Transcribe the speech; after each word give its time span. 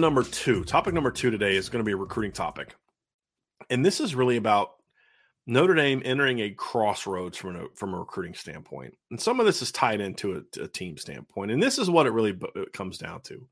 Number 0.00 0.22
two. 0.22 0.64
Topic 0.64 0.94
number 0.94 1.10
two 1.10 1.30
today 1.30 1.56
is 1.56 1.68
going 1.68 1.84
to 1.84 1.86
be 1.86 1.92
a 1.92 1.96
recruiting 1.96 2.32
topic. 2.32 2.74
And 3.70 3.84
this 3.84 4.00
is 4.00 4.14
really 4.14 4.36
about 4.36 4.72
Notre 5.46 5.74
Dame 5.74 6.02
entering 6.04 6.40
a 6.40 6.50
crossroads 6.50 7.36
from 7.38 7.56
a, 7.56 7.64
from 7.74 7.94
a 7.94 7.98
recruiting 7.98 8.34
standpoint. 8.34 8.94
And 9.10 9.20
some 9.20 9.40
of 9.40 9.46
this 9.46 9.62
is 9.62 9.72
tied 9.72 10.00
into 10.00 10.36
a, 10.36 10.62
a 10.62 10.68
team 10.68 10.98
standpoint. 10.98 11.50
And 11.50 11.62
this 11.62 11.78
is 11.78 11.88
what 11.88 12.06
it 12.06 12.12
really 12.12 12.32
b- 12.32 12.48
it 12.54 12.72
comes 12.72 12.98
down 12.98 13.22
to. 13.22 13.46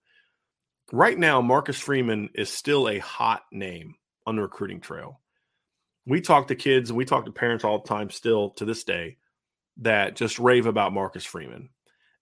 Right 0.92 1.18
now, 1.18 1.40
Marcus 1.40 1.78
Freeman 1.78 2.30
is 2.34 2.48
still 2.48 2.88
a 2.88 2.98
hot 2.98 3.44
name 3.50 3.94
on 4.26 4.36
the 4.36 4.42
recruiting 4.42 4.80
trail. 4.80 5.20
We 6.06 6.20
talk 6.20 6.48
to 6.48 6.54
kids 6.54 6.90
and 6.90 6.96
we 6.96 7.04
talk 7.04 7.24
to 7.24 7.32
parents 7.32 7.64
all 7.64 7.80
the 7.80 7.88
time, 7.88 8.10
still 8.10 8.50
to 8.50 8.64
this 8.64 8.84
day, 8.84 9.16
that 9.78 10.16
just 10.16 10.38
rave 10.38 10.66
about 10.66 10.92
Marcus 10.92 11.24
Freeman 11.24 11.70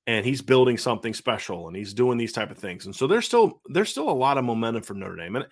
and 0.06 0.24
he's 0.24 0.42
building 0.42 0.76
something 0.76 1.14
special 1.14 1.66
and 1.66 1.76
he's 1.76 1.94
doing 1.94 2.18
these 2.18 2.32
type 2.32 2.50
of 2.50 2.58
things. 2.58 2.86
And 2.86 2.94
so 2.94 3.06
there's 3.06 3.24
still 3.24 3.60
there's 3.66 3.90
still 3.90 4.10
a 4.10 4.12
lot 4.12 4.38
of 4.38 4.44
momentum 4.44 4.82
for 4.82 4.94
Notre 4.94 5.16
Dame. 5.16 5.36
And 5.36 5.46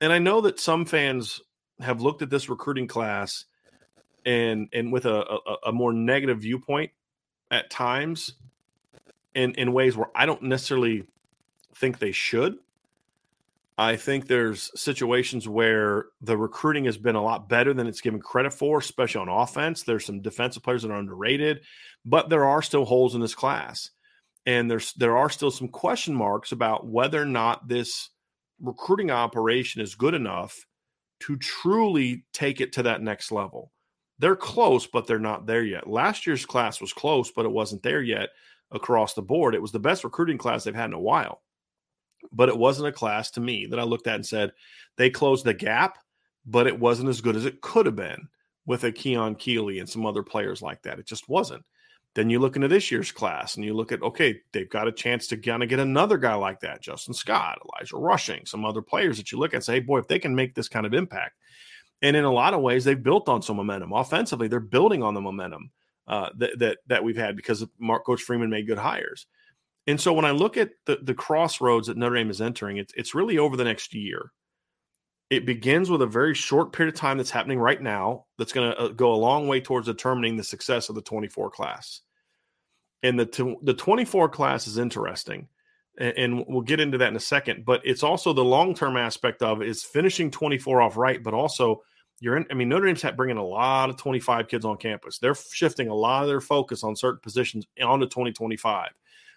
and 0.00 0.12
I 0.12 0.18
know 0.18 0.40
that 0.42 0.60
some 0.60 0.84
fans 0.84 1.40
have 1.80 2.00
looked 2.00 2.22
at 2.22 2.30
this 2.30 2.48
recruiting 2.48 2.86
class 2.86 3.44
and 4.24 4.68
and 4.72 4.92
with 4.92 5.06
a, 5.06 5.22
a, 5.22 5.56
a 5.66 5.72
more 5.72 5.92
negative 5.92 6.40
viewpoint 6.40 6.90
at 7.50 7.70
times 7.70 8.34
in 9.34 9.54
in 9.54 9.72
ways 9.72 9.96
where 9.96 10.08
I 10.14 10.26
don't 10.26 10.42
necessarily 10.42 11.04
think 11.74 11.98
they 11.98 12.12
should. 12.12 12.56
I 13.80 13.94
think 13.94 14.26
there's 14.26 14.72
situations 14.74 15.48
where 15.48 16.06
the 16.20 16.36
recruiting 16.36 16.86
has 16.86 16.98
been 16.98 17.14
a 17.14 17.22
lot 17.22 17.48
better 17.48 17.72
than 17.72 17.86
it's 17.86 18.00
given 18.00 18.20
credit 18.20 18.52
for, 18.52 18.78
especially 18.78 19.20
on 19.20 19.28
offense. 19.28 19.84
There's 19.84 20.04
some 20.04 20.20
defensive 20.20 20.64
players 20.64 20.82
that 20.82 20.90
are 20.90 20.98
underrated, 20.98 21.60
but 22.04 22.28
there 22.28 22.44
are 22.44 22.60
still 22.60 22.84
holes 22.84 23.14
in 23.14 23.20
this 23.20 23.36
class 23.36 23.90
and 24.48 24.70
there's 24.70 24.94
there 24.94 25.18
are 25.18 25.28
still 25.28 25.50
some 25.50 25.68
question 25.68 26.14
marks 26.14 26.52
about 26.52 26.86
whether 26.86 27.20
or 27.20 27.26
not 27.26 27.68
this 27.68 28.08
recruiting 28.62 29.10
operation 29.10 29.82
is 29.82 29.94
good 29.94 30.14
enough 30.14 30.64
to 31.20 31.36
truly 31.36 32.24
take 32.32 32.62
it 32.62 32.72
to 32.72 32.82
that 32.82 33.02
next 33.02 33.30
level. 33.30 33.72
They're 34.18 34.34
close, 34.34 34.86
but 34.86 35.06
they're 35.06 35.18
not 35.18 35.44
there 35.44 35.64
yet. 35.64 35.86
Last 35.86 36.26
year's 36.26 36.46
class 36.46 36.80
was 36.80 36.94
close, 36.94 37.30
but 37.30 37.44
it 37.44 37.52
wasn't 37.52 37.82
there 37.82 38.00
yet 38.00 38.30
across 38.70 39.12
the 39.12 39.20
board. 39.20 39.54
It 39.54 39.60
was 39.60 39.70
the 39.70 39.78
best 39.78 40.02
recruiting 40.02 40.38
class 40.38 40.64
they've 40.64 40.74
had 40.74 40.86
in 40.86 40.94
a 40.94 41.00
while. 41.00 41.42
But 42.32 42.48
it 42.48 42.56
wasn't 42.56 42.88
a 42.88 42.92
class 42.92 43.30
to 43.32 43.40
me 43.40 43.66
that 43.66 43.78
I 43.78 43.82
looked 43.82 44.06
at 44.06 44.14
and 44.14 44.26
said 44.26 44.52
they 44.96 45.10
closed 45.10 45.44
the 45.44 45.52
gap, 45.52 45.98
but 46.46 46.66
it 46.66 46.80
wasn't 46.80 47.10
as 47.10 47.20
good 47.20 47.36
as 47.36 47.44
it 47.44 47.60
could 47.60 47.84
have 47.84 47.96
been 47.96 48.28
with 48.64 48.84
a 48.84 48.92
Keon 48.92 49.34
Keeley 49.34 49.78
and 49.78 49.88
some 49.88 50.06
other 50.06 50.22
players 50.22 50.62
like 50.62 50.80
that. 50.82 50.98
It 50.98 51.06
just 51.06 51.28
wasn't. 51.28 51.64
Then 52.18 52.30
you 52.30 52.40
look 52.40 52.56
into 52.56 52.66
this 52.66 52.90
year's 52.90 53.12
class 53.12 53.54
and 53.54 53.64
you 53.64 53.72
look 53.74 53.92
at, 53.92 54.02
okay, 54.02 54.40
they've 54.50 54.68
got 54.68 54.88
a 54.88 54.92
chance 54.92 55.28
to 55.28 55.36
kind 55.36 55.62
of 55.62 55.68
get 55.68 55.78
another 55.78 56.18
guy 56.18 56.34
like 56.34 56.58
that, 56.62 56.82
Justin 56.82 57.14
Scott, 57.14 57.60
Elijah 57.64 57.96
Rushing, 57.96 58.44
some 58.44 58.64
other 58.64 58.82
players 58.82 59.18
that 59.18 59.30
you 59.30 59.38
look 59.38 59.52
at 59.52 59.58
and 59.58 59.64
say, 59.64 59.74
hey, 59.74 59.80
boy, 59.80 60.00
if 60.00 60.08
they 60.08 60.18
can 60.18 60.34
make 60.34 60.52
this 60.52 60.68
kind 60.68 60.84
of 60.84 60.94
impact. 60.94 61.36
And 62.02 62.16
in 62.16 62.24
a 62.24 62.32
lot 62.32 62.54
of 62.54 62.60
ways, 62.60 62.82
they've 62.82 63.00
built 63.00 63.28
on 63.28 63.40
some 63.40 63.54
momentum. 63.54 63.92
Offensively, 63.92 64.48
they're 64.48 64.58
building 64.58 65.00
on 65.00 65.14
the 65.14 65.20
momentum 65.20 65.70
uh, 66.08 66.30
that, 66.38 66.58
that 66.58 66.78
that 66.88 67.04
we've 67.04 67.16
had 67.16 67.36
because 67.36 67.64
Mark 67.78 68.04
Coach 68.04 68.22
Freeman 68.22 68.50
made 68.50 68.66
good 68.66 68.78
hires. 68.78 69.28
And 69.86 70.00
so 70.00 70.12
when 70.12 70.24
I 70.24 70.32
look 70.32 70.56
at 70.56 70.70
the, 70.86 70.98
the 71.00 71.14
crossroads 71.14 71.86
that 71.86 71.96
Notre 71.96 72.16
Dame 72.16 72.30
is 72.30 72.40
entering, 72.40 72.78
it's, 72.78 72.92
it's 72.96 73.14
really 73.14 73.38
over 73.38 73.56
the 73.56 73.62
next 73.62 73.94
year. 73.94 74.32
It 75.30 75.46
begins 75.46 75.88
with 75.88 76.02
a 76.02 76.06
very 76.06 76.34
short 76.34 76.72
period 76.72 76.96
of 76.96 77.00
time 77.00 77.18
that's 77.18 77.30
happening 77.30 77.60
right 77.60 77.80
now 77.80 78.24
that's 78.38 78.52
going 78.52 78.72
to 78.72 78.76
uh, 78.76 78.88
go 78.88 79.12
a 79.12 79.14
long 79.14 79.46
way 79.46 79.60
towards 79.60 79.86
determining 79.86 80.36
the 80.36 80.42
success 80.42 80.88
of 80.88 80.96
the 80.96 81.02
24 81.02 81.50
class 81.50 82.00
and 83.02 83.18
the 83.18 83.26
t- 83.26 83.56
the 83.62 83.74
24 83.74 84.28
class 84.28 84.66
is 84.66 84.78
interesting 84.78 85.48
and, 85.98 86.14
and 86.16 86.44
we'll 86.48 86.62
get 86.62 86.80
into 86.80 86.98
that 86.98 87.08
in 87.08 87.16
a 87.16 87.20
second 87.20 87.64
but 87.64 87.80
it's 87.84 88.02
also 88.02 88.32
the 88.32 88.44
long-term 88.44 88.96
aspect 88.96 89.42
of 89.42 89.62
is 89.62 89.82
finishing 89.82 90.30
24 90.30 90.82
off 90.82 90.96
right 90.96 91.22
but 91.22 91.34
also 91.34 91.82
you're 92.20 92.36
in 92.36 92.46
i 92.50 92.54
mean 92.54 92.68
notre 92.68 92.86
dame's 92.86 93.04
bringing 93.16 93.36
a 93.36 93.44
lot 93.44 93.90
of 93.90 93.96
25 93.96 94.48
kids 94.48 94.64
on 94.64 94.76
campus. 94.76 95.18
They're 95.18 95.34
shifting 95.34 95.88
a 95.88 95.94
lot 95.94 96.22
of 96.22 96.28
their 96.28 96.40
focus 96.40 96.82
on 96.82 96.96
certain 96.96 97.20
positions 97.20 97.66
onto 97.82 98.06
2025 98.06 98.90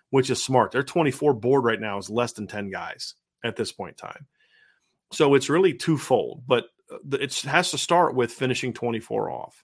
which 0.10 0.30
is 0.30 0.44
smart. 0.44 0.72
Their 0.72 0.84
24 0.84 1.34
board 1.36 1.64
right 1.64 1.80
now 1.80 1.98
is 1.98 2.10
less 2.10 2.34
than 2.34 2.46
10 2.46 2.70
guys 2.70 3.16
at 3.46 3.56
this 3.56 3.72
point 3.72 3.96
in 4.02 4.10
time. 4.10 4.28
So 5.14 5.36
it's 5.36 5.50
really 5.50 5.74
twofold 5.74 6.44
but 6.48 6.66
uh, 6.92 7.18
it 7.18 7.40
has 7.42 7.72
to 7.72 7.78
start 7.78 8.16
with 8.16 8.32
finishing 8.32 8.74
24 8.74 9.32
off 9.32 9.64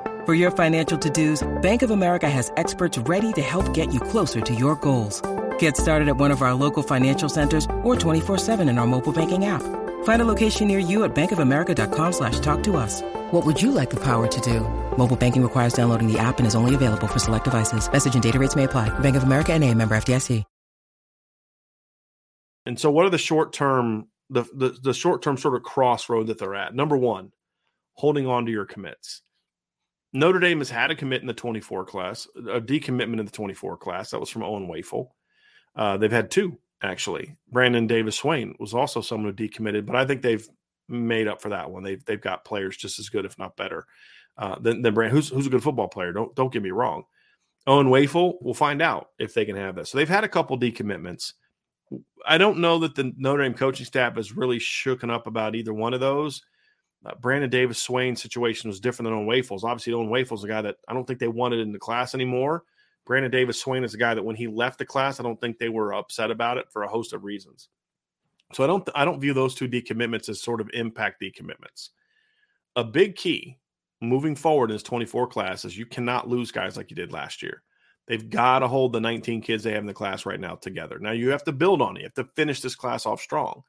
For 0.31 0.35
your 0.35 0.51
financial 0.51 0.97
to-dos, 0.97 1.61
Bank 1.61 1.81
of 1.81 1.91
America 1.91 2.29
has 2.29 2.53
experts 2.55 2.97
ready 2.97 3.33
to 3.33 3.41
help 3.41 3.73
get 3.73 3.93
you 3.93 3.99
closer 3.99 4.39
to 4.39 4.55
your 4.55 4.77
goals. 4.77 5.21
Get 5.59 5.75
started 5.75 6.07
at 6.07 6.15
one 6.15 6.31
of 6.31 6.41
our 6.41 6.53
local 6.53 6.83
financial 6.83 7.27
centers 7.27 7.65
or 7.83 7.97
24-7 7.97 8.69
in 8.69 8.77
our 8.77 8.87
mobile 8.87 9.11
banking 9.11 9.43
app. 9.43 9.61
Find 10.05 10.21
a 10.21 10.25
location 10.25 10.69
near 10.69 10.79
you 10.79 11.03
at 11.03 11.13
bankofamerica.com 11.13 12.13
slash 12.13 12.39
talk 12.39 12.63
to 12.63 12.77
us. 12.77 13.01
What 13.31 13.45
would 13.45 13.61
you 13.61 13.73
like 13.73 13.89
the 13.89 13.99
power 13.99 14.25
to 14.27 14.39
do? 14.39 14.61
Mobile 14.97 15.17
banking 15.17 15.43
requires 15.43 15.73
downloading 15.73 16.07
the 16.07 16.17
app 16.17 16.37
and 16.37 16.47
is 16.47 16.55
only 16.55 16.75
available 16.75 17.09
for 17.09 17.19
select 17.19 17.43
devices. 17.43 17.91
Message 17.91 18.13
and 18.13 18.23
data 18.23 18.39
rates 18.39 18.55
may 18.55 18.63
apply. 18.63 18.87
Bank 18.99 19.17
of 19.17 19.23
America 19.23 19.51
and 19.51 19.65
a 19.65 19.73
member 19.75 19.97
FDIC. 19.97 20.45
And 22.65 22.79
so 22.79 22.89
what 22.89 23.05
are 23.05 23.09
the 23.09 23.17
short-term 23.17 24.07
the, 24.29 24.43
the, 24.55 24.77
the 24.81 24.93
short-term 24.93 25.35
sort 25.35 25.55
of 25.55 25.63
crossroad 25.63 26.27
that 26.27 26.39
they're 26.39 26.55
at? 26.55 26.73
Number 26.73 26.95
one, 26.95 27.33
holding 27.95 28.27
on 28.27 28.45
to 28.45 28.51
your 28.53 28.63
commits. 28.63 29.23
Notre 30.13 30.39
Dame 30.39 30.59
has 30.59 30.69
had 30.69 30.91
a 30.91 30.95
commit 30.95 31.21
in 31.21 31.27
the 31.27 31.33
24 31.33 31.85
class, 31.85 32.27
a 32.35 32.59
decommitment 32.59 33.19
in 33.19 33.25
the 33.25 33.31
24 33.31 33.77
class. 33.77 34.11
That 34.11 34.19
was 34.19 34.29
from 34.29 34.43
Owen 34.43 34.67
Wafle. 34.67 35.09
Uh, 35.75 35.97
they've 35.97 36.11
had 36.11 36.29
two, 36.29 36.57
actually. 36.81 37.35
Brandon 37.49 37.87
Davis 37.87 38.17
Swain 38.17 38.55
was 38.59 38.73
also 38.73 39.01
someone 39.01 39.33
who 39.33 39.47
decommitted, 39.47 39.85
but 39.85 39.95
I 39.95 40.05
think 40.05 40.21
they've 40.21 40.47
made 40.89 41.27
up 41.27 41.41
for 41.41 41.49
that 41.49 41.71
one. 41.71 41.83
They've, 41.83 42.03
they've 42.03 42.19
got 42.19 42.43
players 42.43 42.75
just 42.75 42.99
as 42.99 43.07
good, 43.07 43.25
if 43.25 43.39
not 43.39 43.55
better, 43.55 43.85
uh, 44.37 44.59
than, 44.59 44.81
than 44.81 44.93
Brandon, 44.93 45.15
who's, 45.15 45.29
who's 45.29 45.47
a 45.47 45.51
good 45.51 45.63
football 45.63 45.87
player. 45.87 46.11
Don't, 46.11 46.35
don't 46.35 46.51
get 46.51 46.63
me 46.63 46.71
wrong. 46.71 47.03
Owen 47.67 47.87
Wafle, 47.87 48.35
we'll 48.41 48.53
find 48.53 48.81
out 48.81 49.09
if 49.17 49.33
they 49.33 49.45
can 49.45 49.55
have 49.55 49.75
this. 49.75 49.91
So 49.91 49.97
they've 49.97 50.09
had 50.09 50.23
a 50.23 50.29
couple 50.29 50.59
decommitments. 50.59 51.33
I 52.25 52.37
don't 52.37 52.59
know 52.59 52.79
that 52.79 52.95
the 52.95 53.13
Notre 53.17 53.43
Dame 53.43 53.53
coaching 53.53 53.85
staff 53.85 54.15
has 54.15 54.35
really 54.35 54.59
shooken 54.59 55.11
up 55.11 55.27
about 55.27 55.55
either 55.55 55.73
one 55.73 55.93
of 55.93 55.99
those. 55.99 56.41
Uh, 57.05 57.15
Brandon 57.19 57.49
Davis 57.49 57.81
Swain 57.81 58.15
situation 58.15 58.69
was 58.69 58.79
different 58.79 59.07
than 59.07 59.17
Owen 59.17 59.25
Wafle's. 59.25 59.63
Obviously, 59.63 59.93
Owen 59.93 60.09
Wafle's 60.09 60.43
a 60.43 60.47
guy 60.47 60.61
that 60.61 60.77
I 60.87 60.93
don't 60.93 61.05
think 61.05 61.19
they 61.19 61.27
wanted 61.27 61.59
in 61.59 61.71
the 61.71 61.79
class 61.79 62.13
anymore. 62.13 62.63
Brandon 63.05 63.31
Davis 63.31 63.59
Swain 63.59 63.83
is 63.83 63.95
a 63.95 63.97
guy 63.97 64.13
that 64.13 64.23
when 64.23 64.35
he 64.35 64.47
left 64.47 64.77
the 64.77 64.85
class, 64.85 65.19
I 65.19 65.23
don't 65.23 65.39
think 65.41 65.57
they 65.57 65.69
were 65.69 65.93
upset 65.93 66.29
about 66.29 66.57
it 66.57 66.67
for 66.71 66.83
a 66.83 66.87
host 66.87 67.13
of 67.13 67.23
reasons. 67.23 67.69
So 68.53 68.63
I 68.63 68.67
don't 68.67 68.87
I 68.93 69.05
don't 69.05 69.19
view 69.19 69.33
those 69.33 69.55
two 69.55 69.67
decommitments 69.67 70.29
as 70.29 70.41
sort 70.41 70.61
of 70.61 70.69
impact 70.73 71.21
decommitments. 71.21 71.89
A 72.75 72.83
big 72.83 73.15
key 73.15 73.57
moving 74.01 74.35
forward 74.35 74.69
in 74.69 74.75
this 74.75 74.83
24 74.83 75.27
class 75.27 75.65
is 75.65 75.77
you 75.77 75.85
cannot 75.85 76.27
lose 76.27 76.51
guys 76.51 76.77
like 76.77 76.89
you 76.89 76.95
did 76.95 77.11
last 77.11 77.41
year. 77.41 77.63
They've 78.07 78.29
got 78.29 78.59
to 78.59 78.67
hold 78.67 78.93
the 78.93 78.99
19 78.99 79.41
kids 79.41 79.63
they 79.63 79.71
have 79.71 79.83
in 79.83 79.87
the 79.87 79.93
class 79.93 80.25
right 80.25 80.39
now 80.39 80.55
together. 80.55 80.99
Now 80.99 81.11
you 81.11 81.29
have 81.29 81.43
to 81.45 81.51
build 81.51 81.81
on 81.81 81.95
it. 81.95 82.01
You 82.01 82.05
have 82.05 82.25
to 82.25 82.31
finish 82.35 82.61
this 82.61 82.75
class 82.75 83.05
off 83.05 83.21
strong 83.21 83.63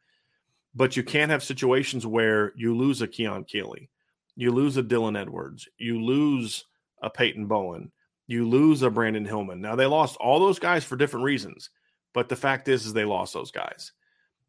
but 0.75 0.97
you 0.97 1.03
can't 1.03 1.31
have 1.31 1.43
situations 1.43 2.07
where 2.07 2.53
you 2.57 2.77
lose 2.77 3.03
a 3.03 3.07
Keon 3.07 3.45
Keeley, 3.45 3.91
you 4.37 4.51
lose 4.51 4.77
a 4.77 4.83
Dylan 4.83 5.19
Edwards, 5.21 5.69
you 5.79 6.03
lose 6.03 6.65
a 7.03 7.11
Peyton 7.11 7.47
Bowen, 7.47 7.93
you 8.27 8.49
lose 8.49 8.83
a 8.83 8.91
Brandyn 8.91 9.27
Hillman. 9.27 9.61
Now 9.61 9.77
they 9.77 9.87
lost 9.87 10.17
all 10.17 10.41
those 10.41 10.59
guys 10.59 10.85
for 10.85 10.97
different 10.97 11.25
reasons, 11.25 11.71
but 12.15 12.29
the 12.29 12.37
fact 12.37 12.69
is, 12.69 12.87
is 12.87 12.93
they 12.93 13.05
lost 13.05 13.35
those 13.35 13.51
guys, 13.51 13.93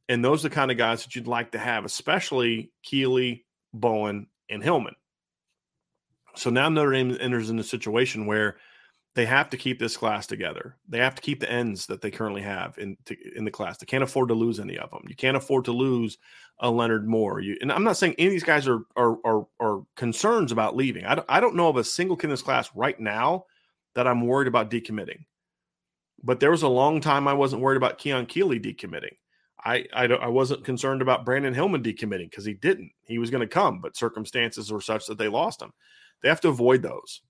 and 0.08 0.24
those 0.24 0.46
are 0.46 0.50
the 0.50 0.56
kind 0.56 0.72
of 0.72 0.78
guys 0.78 1.04
that 1.04 1.16
you'd 1.16 1.28
like 1.28 1.52
to 1.52 1.60
have, 1.60 1.86
especially 1.86 2.72
Keeley, 2.84 3.46
Bowen, 3.74 4.28
and 4.50 4.64
Hillman. 4.64 4.96
So 6.36 6.50
now 6.50 6.70
Notre 6.70 6.94
Dame 6.94 7.18
enters 7.20 7.50
in 7.50 7.60
a 7.60 7.64
situation 7.64 8.26
where 8.26 8.58
they 9.16 9.26
have 9.26 9.50
to 9.52 9.58
keep 9.58 9.80
this 9.80 9.96
class 9.96 10.26
together. 10.26 10.76
They 10.90 10.98
have 10.98 11.16
to 11.16 11.22
keep 11.22 11.40
the 11.40 11.52
ends 11.52 11.86
that 11.88 12.02
they 12.02 12.10
currently 12.10 12.42
have 12.42 12.78
in 12.80 12.98
to, 13.06 13.16
in 13.38 13.46
the 13.46 13.52
class. 13.52 13.78
They 13.78 13.86
can't 13.86 14.04
afford 14.04 14.30
to 14.30 14.34
lose 14.34 14.60
any 14.60 14.78
of 14.78 14.90
them. 14.90 15.04
You 15.08 15.16
can't 15.16 15.38
afford 15.38 15.66
to 15.66 15.72
lose 15.72 16.18
a 16.60 16.70
Leonard 16.70 17.08
Moore. 17.08 17.40
You, 17.40 17.58
and 17.62 17.72
I'm 17.72 17.84
not 17.84 17.98
saying 17.98 18.16
any 18.18 18.28
of 18.28 18.32
these 18.32 18.44
guys 18.44 18.68
are 18.68 18.82
are 18.96 19.18
are, 19.24 19.48
are 19.60 19.84
concerns 19.96 20.52
about 20.52 20.76
leaving. 20.76 21.06
I 21.06 21.16
don't, 21.16 21.26
I 21.30 21.40
don't 21.40 21.56
know 21.56 21.70
of 21.70 21.78
a 21.78 21.84
single 21.84 22.18
kid 22.18 22.26
in 22.26 22.30
this 22.32 22.42
class 22.42 22.70
right 22.76 23.00
now 23.00 23.46
that 23.94 24.08
I'm 24.08 24.26
worried 24.26 24.48
about 24.48 24.72
decommitting. 24.72 25.26
But 26.24 26.40
there 26.40 26.52
was 26.52 26.64
a 26.64 26.68
long 26.68 27.00
time 27.00 27.28
I 27.28 27.34
wasn't 27.34 27.62
worried 27.62 27.78
about 27.78 28.00
Keon 28.00 28.26
Keeley 28.26 28.60
decommitting. 28.60 29.16
I 29.64 29.86
I, 29.94 30.06
I 30.06 30.28
wasn't 30.28 30.66
concerned 30.66 31.04
about 31.04 31.26
Brandyn 31.26 31.54
Hillman 31.54 31.84
decommitting 31.84 32.32
because 32.32 32.46
he 32.46 32.56
didn't. 32.56 32.92
He 33.04 33.20
was 33.20 33.30
going 33.30 33.42
to 33.42 33.48
come, 33.48 33.80
but 33.80 33.96
circumstances 33.96 34.72
were 34.72 34.82
such 34.82 35.06
that 35.06 35.20
they 35.20 35.28
lost 35.28 35.62
him. 35.62 35.72
They 36.24 36.30
have 36.30 36.42
to 36.42 36.50
avoid 36.50 36.82
those. 36.82 37.22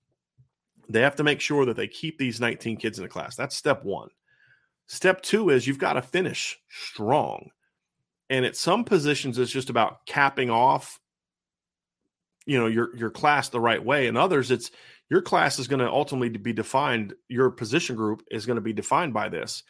They 0.88 1.00
have 1.00 1.16
to 1.16 1.24
make 1.24 1.40
sure 1.40 1.64
that 1.66 1.76
they 1.76 1.88
keep 1.88 2.18
these 2.18 2.40
19 2.40 2.76
kids 2.76 2.98
in 2.98 3.04
the 3.04 3.08
class. 3.08 3.36
That's 3.36 3.56
step 3.56 3.84
one. 3.84 4.08
Step 4.86 5.22
two 5.22 5.50
is 5.50 5.66
you've 5.66 5.78
got 5.78 5.94
to 5.94 6.02
finish 6.02 6.58
strong. 6.68 7.48
And 8.30 8.44
at 8.44 8.56
some 8.56 8.84
positions, 8.84 9.38
it's 9.38 9.52
just 9.52 9.70
about 9.70 10.04
capping 10.06 10.50
off, 10.50 10.98
you 12.46 12.58
know, 12.58 12.66
your 12.66 12.94
your 12.96 13.10
class 13.10 13.48
the 13.48 13.60
right 13.60 13.82
way. 13.82 14.06
And 14.06 14.18
others, 14.18 14.50
it's 14.50 14.70
your 15.10 15.22
class 15.22 15.58
is 15.58 15.68
going 15.68 15.80
to 15.80 15.90
ultimately 15.90 16.30
be 16.30 16.52
defined. 16.52 17.14
Your 17.28 17.50
position 17.50 17.96
group 17.96 18.22
is 18.30 18.46
going 18.46 18.56
to 18.56 18.62
be 18.62 18.72
defined 18.72 19.14
by 19.14 19.28
this. 19.28 19.62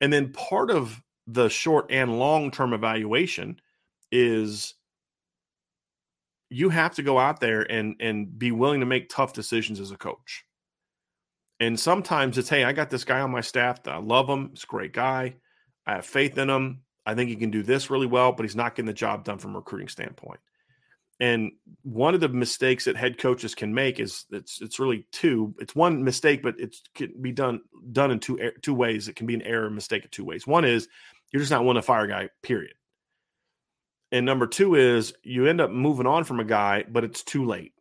And 0.00 0.12
then 0.12 0.32
part 0.32 0.70
of 0.70 1.00
the 1.26 1.48
short 1.48 1.86
and 1.90 2.18
long 2.18 2.50
term 2.50 2.72
evaluation 2.72 3.60
is 4.10 4.74
you 6.48 6.68
have 6.68 6.94
to 6.96 7.02
go 7.02 7.18
out 7.18 7.40
there 7.40 7.70
and 7.70 7.94
and 8.00 8.38
be 8.38 8.50
willing 8.50 8.80
to 8.80 8.86
make 8.86 9.08
tough 9.08 9.32
decisions 9.32 9.80
as 9.80 9.90
a 9.90 9.96
coach. 9.96 10.44
And 11.60 11.78
sometimes 11.78 12.38
it's, 12.38 12.48
hey, 12.48 12.64
I 12.64 12.72
got 12.72 12.88
this 12.90 13.04
guy 13.04 13.20
on 13.20 13.30
my 13.30 13.42
staff 13.42 13.82
that 13.82 13.94
I 13.94 13.98
love 13.98 14.28
him. 14.28 14.48
He's 14.50 14.64
a 14.64 14.66
great 14.66 14.94
guy. 14.94 15.36
I 15.86 15.96
have 15.96 16.06
faith 16.06 16.38
in 16.38 16.48
him. 16.48 16.80
I 17.04 17.14
think 17.14 17.28
he 17.28 17.36
can 17.36 17.50
do 17.50 17.62
this 17.62 17.90
really 17.90 18.06
well, 18.06 18.32
but 18.32 18.44
he's 18.44 18.56
not 18.56 18.74
getting 18.74 18.86
the 18.86 18.92
job 18.92 19.24
done 19.24 19.38
from 19.38 19.54
a 19.54 19.58
recruiting 19.58 19.88
standpoint. 19.88 20.40
And 21.18 21.52
one 21.82 22.14
of 22.14 22.20
the 22.20 22.30
mistakes 22.30 22.86
that 22.86 22.96
head 22.96 23.18
coaches 23.18 23.54
can 23.54 23.74
make 23.74 24.00
is 24.00 24.24
it's 24.30 24.62
it's 24.62 24.78
really 24.80 25.06
two. 25.12 25.54
It's 25.58 25.74
one 25.74 26.02
mistake, 26.02 26.42
but 26.42 26.58
it 26.58 26.74
can 26.94 27.12
be 27.20 27.30
done 27.30 27.60
done 27.92 28.10
in 28.10 28.20
two 28.20 28.52
two 28.62 28.72
ways. 28.72 29.06
It 29.06 29.16
can 29.16 29.26
be 29.26 29.34
an 29.34 29.42
error 29.42 29.68
mistake 29.68 30.04
in 30.04 30.10
two 30.10 30.24
ways. 30.24 30.46
One 30.46 30.64
is 30.64 30.88
you're 31.30 31.40
just 31.40 31.52
not 31.52 31.64
one 31.64 31.76
to 31.76 31.82
fire 31.82 32.04
a 32.04 32.08
guy. 32.08 32.28
Period. 32.42 32.72
And 34.12 34.24
number 34.24 34.46
two 34.46 34.76
is 34.76 35.12
you 35.22 35.46
end 35.46 35.60
up 35.60 35.70
moving 35.70 36.06
on 36.06 36.24
from 36.24 36.40
a 36.40 36.44
guy, 36.44 36.84
but 36.88 37.04
it's 37.04 37.22
too 37.22 37.44
late. 37.44 37.74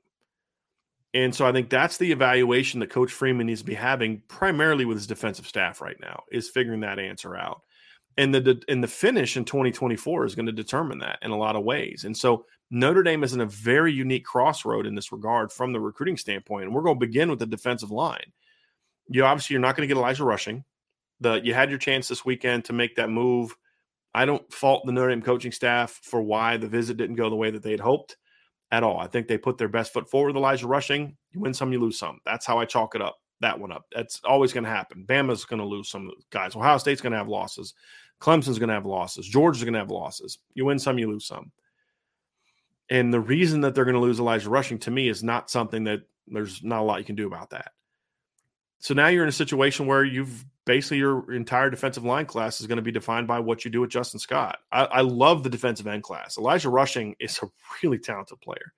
And 1.14 1.34
so 1.34 1.46
I 1.46 1.52
think 1.52 1.70
that's 1.70 1.98
the 1.98 2.12
evaluation 2.12 2.80
that 2.80 2.92
Coach 2.92 3.12
Freeman 3.12 3.48
needs 3.48 3.62
to 3.62 3.66
be 3.66 3.74
having 3.74 4.22
primarily 4.28 4.86
with 4.86 4.98
his 4.98 5.08
defensive 5.08 5.48
staff 5.48 5.82
right 5.82 6.00
now 6.00 6.24
is 6.32 6.50
figuring 6.50 6.82
that 6.82 7.00
answer 7.00 7.36
out. 7.36 7.62
And 8.18 8.36
the 8.36 8.62
and 8.68 8.84
the 8.84 8.88
finish 8.88 9.38
in 9.38 9.46
2024 9.46 10.26
is 10.26 10.36
going 10.36 10.46
to 10.46 10.52
determine 10.52 11.00
that 11.00 11.20
in 11.22 11.32
a 11.32 11.38
lot 11.38 11.56
of 11.56 11.64
ways. 11.64 12.04
And 12.04 12.16
so 12.16 12.46
Notre 12.70 13.02
Dame 13.02 13.24
is 13.24 13.34
in 13.34 13.42
a 13.42 13.46
very 13.46 13.94
unique 13.94 14.26
crossroad 14.26 14.86
in 14.86 14.94
this 14.94 15.12
regard 15.12 15.52
from 15.52 15.74
the 15.74 15.80
recruiting 15.80 16.18
standpoint. 16.18 16.66
And 16.66 16.76
we're 16.76 16.82
going 16.82 17.00
to 17.00 17.06
begin 17.06 17.30
with 17.30 17.40
the 17.40 17.46
defensive 17.46 17.92
line. 17.92 18.32
You 19.08 19.24
obviously 19.26 19.56
you're 19.56 19.62
not 19.62 19.76
going 19.76 19.88
to 19.88 19.94
get 19.94 20.00
Elijah 20.00 20.26
Rushing. 20.26 20.64
The 21.22 21.42
you 21.44 21.54
had 21.54 21.70
your 21.70 21.80
chance 21.80 22.08
this 22.08 22.26
weekend 22.26 22.66
to 22.66 22.74
make 22.74 22.96
that 22.96 23.10
move. 23.10 23.56
I 24.14 24.26
don't 24.26 24.52
fault 24.52 24.86
the 24.86 24.92
Notre 24.92 25.10
Dame 25.10 25.22
coaching 25.22 25.52
staff 25.52 26.00
for 26.04 26.22
why 26.22 26.58
the 26.58 26.68
visit 26.68 26.98
didn't 26.98 27.16
go 27.16 27.30
the 27.30 27.36
way 27.36 27.52
that 27.52 27.64
they 27.64 27.72
had 27.72 27.80
hoped 27.80 28.18
at 28.72 28.84
all. 28.84 29.00
I 29.00 29.08
think 29.08 29.28
they 29.28 29.38
put 29.38 29.58
their 29.58 29.68
best 29.68 29.94
foot 29.94 30.10
forward. 30.10 30.36
Elijah 30.36 30.68
Rushing, 30.68 31.16
you 31.32 31.40
win 31.40 31.54
some, 31.54 31.72
you 31.72 31.80
lose 31.80 31.98
some. 31.98 32.20
That's 32.26 32.46
how 32.46 32.60
I 32.60 32.66
chalk 32.66 32.96
it 32.96 33.02
up. 33.02 33.18
That 33.42 33.60
one 33.60 33.72
up. 33.72 33.86
That's 33.94 34.22
always 34.24 34.52
going 34.52 34.66
to 34.66 34.70
happen. 34.70 35.06
Bama's 35.08 35.46
going 35.46 35.62
to 35.62 35.66
lose 35.66 35.90
some 35.90 36.12
guys. 36.30 36.56
Ohio 36.56 36.78
State's 36.78 37.02
going 37.02 37.14
to 37.14 37.18
have 37.18 37.30
losses. 37.30 37.74
Clemson's 38.20 38.60
going 38.60 38.68
to 38.68 38.74
have 38.74 38.86
losses. 38.86 39.28
Georgia's 39.28 39.64
going 39.64 39.74
to 39.74 39.80
have 39.80 39.92
losses. 39.92 40.40
You 40.54 40.66
win 40.66 40.78
some, 40.78 41.00
you 41.00 41.08
lose 41.10 41.26
some. 41.26 41.52
And 42.90 43.14
the 43.14 43.20
reason 43.20 43.62
that 43.62 43.76
they're 43.76 43.86
going 43.86 43.96
to 43.96 44.02
lose 44.02 44.20
Elijah 44.20 44.50
Rushing 44.50 44.78
to 44.80 44.92
me 44.92 45.08
is 45.08 45.24
not 45.24 45.50
something 45.50 45.84
that 45.86 46.02
there's 46.28 46.64
not 46.64 46.82
a 46.82 46.84
lot 46.84 47.00
you 47.00 47.06
can 47.06 47.16
do 47.16 47.28
about 47.28 47.52
that. 47.52 47.72
So 48.80 48.94
now 48.94 49.08
you're 49.08 49.24
in 49.24 49.30
a 49.30 49.34
situation 49.34 49.86
where 49.86 50.04
you've 50.04 50.46
basically 50.70 51.00
your 51.00 51.34
entire 51.34 51.72
defensive 51.72 52.06
line 52.06 52.28
class 52.28 52.62
is 52.62 52.68
going 52.68 52.76
to 52.76 52.84
be 52.84 52.92
defined 52.92 53.26
by 53.26 53.40
what 53.40 53.66
you 53.66 53.72
do 53.72 53.82
with 53.82 53.90
Justin 53.90 54.20
Scott. 54.20 54.60
I, 54.72 54.84
I, 54.86 55.02
love 55.02 55.42
the 55.42 55.50
defensive 55.50 55.88
end 55.88 56.04
class. 56.04 56.38
Elijah 56.38 56.70
Rushing 56.70 57.16
is 57.20 57.40
a 57.42 57.48
really 57.84 57.98
talented 57.98 58.40
player, 58.40 58.72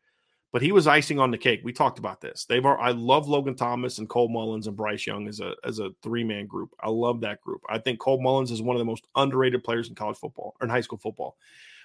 but 0.54 0.62
he 0.62 0.72
was 0.72 0.88
icing 0.88 1.20
on 1.20 1.32
the 1.32 1.38
cake. 1.38 1.60
We 1.66 1.74
talked 1.74 2.00
about 2.00 2.22
this. 2.22 2.46
They've 2.46 2.66
I 2.66 2.92
love 2.92 3.28
Logan 3.28 3.56
Thomas 3.56 3.98
and 3.98 4.08
Cole 4.08 4.30
Mullins 4.30 4.68
and 4.68 4.78
Bryce 4.78 5.06
Young 5.06 5.28
as 5.28 5.42
a 5.42 5.54
as 5.66 5.80
a 5.80 5.90
three 6.02 6.24
man 6.24 6.48
group. 6.48 6.74
I 6.80 6.90
love 6.90 7.20
that 7.22 7.42
group. 7.42 7.60
I 7.68 7.78
think 7.78 8.00
Cole 8.00 8.24
Mullins 8.24 8.52
is 8.52 8.62
one 8.62 8.78
of 8.78 8.80
the 8.80 8.86
most 8.86 9.06
underrated 9.18 9.62
players 9.62 9.90
in 9.90 9.96
college 9.96 10.18
football 10.18 10.56
or 10.62 10.66
in 10.68 10.72
high 10.72 10.80
school 10.80 10.98
football. 10.98 11.36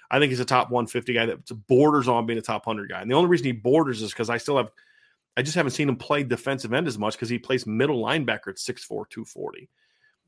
I 0.09 0.19
think 0.19 0.29
he's 0.29 0.39
a 0.39 0.45
top 0.45 0.71
150 0.71 1.11
guy 1.11 1.25
that 1.25 1.67
borders 1.67 2.07
on 2.07 2.25
being 2.25 2.39
a 2.39 2.41
top 2.41 2.65
100 2.65 2.89
guy. 2.89 3.01
And 3.01 3.11
the 3.11 3.15
only 3.15 3.29
reason 3.29 3.47
he 3.47 3.51
borders 3.51 4.01
is 4.01 4.11
because 4.11 4.29
I 4.29 4.37
still 4.37 4.55
have, 4.55 4.71
I 5.35 5.41
just 5.41 5.55
haven't 5.55 5.71
seen 5.71 5.89
him 5.89 5.97
play 5.97 6.23
defensive 6.23 6.71
end 6.71 6.87
as 6.87 6.97
much 6.97 7.15
because 7.15 7.27
he 7.27 7.37
plays 7.37 7.67
middle 7.67 8.01
linebacker 8.01 8.47
at 8.47 8.55
6'4, 8.55 8.87
240 8.87 9.67